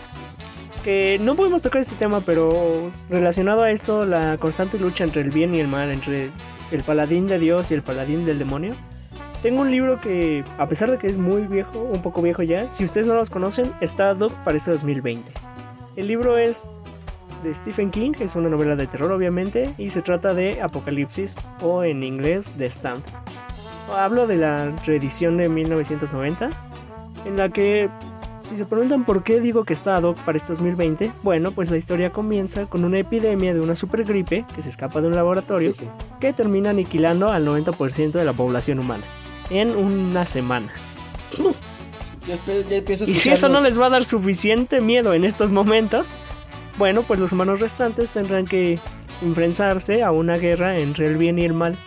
[0.84, 5.30] que no podemos tocar este tema, pero relacionado a esto, la constante lucha entre el
[5.30, 6.30] bien y el mal, entre
[6.72, 8.76] el paladín de Dios y el paladín del demonio.
[9.42, 12.68] Tengo un libro que, a pesar de que es muy viejo, un poco viejo ya,
[12.70, 15.32] si ustedes no los conocen, está Doc para este 2020.
[15.96, 16.70] El libro es
[17.44, 21.84] de Stephen King, es una novela de terror obviamente, y se trata de Apocalipsis o
[21.84, 23.04] en inglés The Stand.
[23.96, 26.50] Hablo de la reedición de 1990,
[27.26, 27.90] en la que
[28.50, 31.70] si se preguntan por qué digo que está ad hoc para este 2020, bueno, pues
[31.72, 35.74] la historia comienza con una epidemia de una supergripe que se escapa de un laboratorio
[36.20, 39.04] que termina aniquilando al 90% de la población humana
[39.50, 40.72] en una semana.
[42.28, 45.14] Ya, espe- ya empiezo a Y si eso no les va a dar suficiente miedo
[45.14, 46.16] en estos momentos,
[46.78, 48.80] bueno, pues los humanos restantes tendrán que
[49.22, 51.78] enfrentarse a una guerra entre el bien y el mal,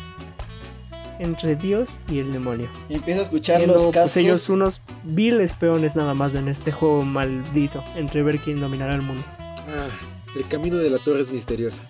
[1.19, 2.69] entre Dios y el demonio.
[2.89, 4.17] empiezo a escuchar Siendo, los pues, cascos.
[4.17, 9.03] ellos unos viles peones nada más en este juego maldito entre ver quién dominará el
[9.03, 9.23] mundo.
[9.39, 9.89] Ah,
[10.37, 11.83] el camino de la torre es misteriosa.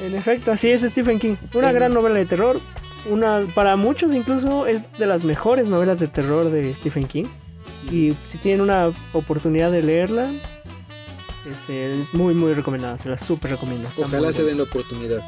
[0.00, 1.36] En efecto, así es Stephen King.
[1.54, 2.60] Una gran novela de terror.
[3.10, 7.26] Una, para muchos incluso es de las mejores novelas de terror de Stephen King.
[7.90, 10.30] Y si tienen una oportunidad de leerla,
[11.48, 12.98] este, es muy muy recomendada.
[12.98, 13.88] Se la súper recomiendo.
[13.88, 15.20] está Ojalá se den la oportunidad.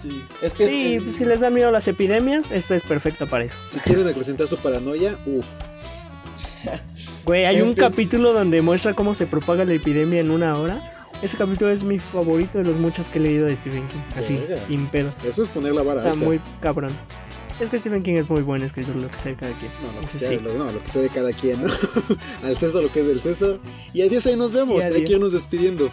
[0.00, 0.22] Sí,
[0.58, 3.56] Sí, eh, pues, si les da miedo las epidemias, esta es perfecta para eso.
[3.72, 5.46] Si quieren acrecentar su paranoia, uff.
[7.24, 10.90] Güey, hay un Empieza- capítulo donde muestra cómo se propaga la epidemia en una hora.
[11.22, 13.98] Ese capítulo es mi favorito de los muchos que he leído de Stephen King.
[14.22, 15.24] Así, sin pedos.
[15.24, 16.24] Eso es poner la vara Está alta.
[16.24, 16.94] muy cabrón.
[17.60, 19.70] Es que Stephen King es muy buen escritor, lo que sea de cada quien.
[19.80, 20.40] No, lo que sea, sí.
[20.40, 21.68] lo, no, lo que sea de cada quien, ¿no?
[22.42, 23.60] Al César lo que es del César.
[23.92, 24.82] Y adiós, ahí nos vemos.
[24.82, 25.90] Y Hay que irnos despidiendo.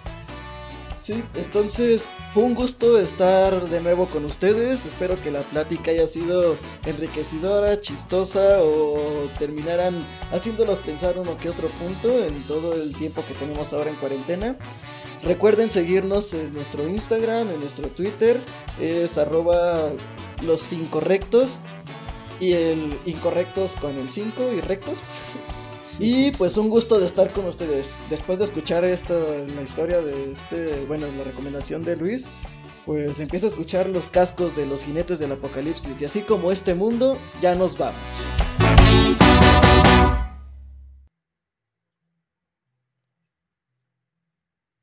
[0.97, 4.85] Sí, entonces fue un gusto estar de nuevo con ustedes.
[4.85, 11.69] Espero que la plática haya sido enriquecedora, chistosa o terminaran haciéndolos pensar uno que otro
[11.69, 14.57] punto en todo el tiempo que tenemos ahora en cuarentena.
[15.23, 18.39] Recuerden seguirnos en nuestro Instagram, en nuestro Twitter,
[18.79, 19.89] es arroba
[20.41, 21.61] los incorrectos
[22.39, 25.01] y el incorrectos con el 5 y rectos.
[25.99, 27.95] Y pues un gusto de estar con ustedes.
[28.09, 32.27] Después de escuchar esta, la historia de este, bueno, la recomendación de Luis,
[32.87, 36.01] pues empieza a escuchar los cascos de los jinetes del apocalipsis.
[36.01, 38.23] Y así como este mundo, ya nos vamos.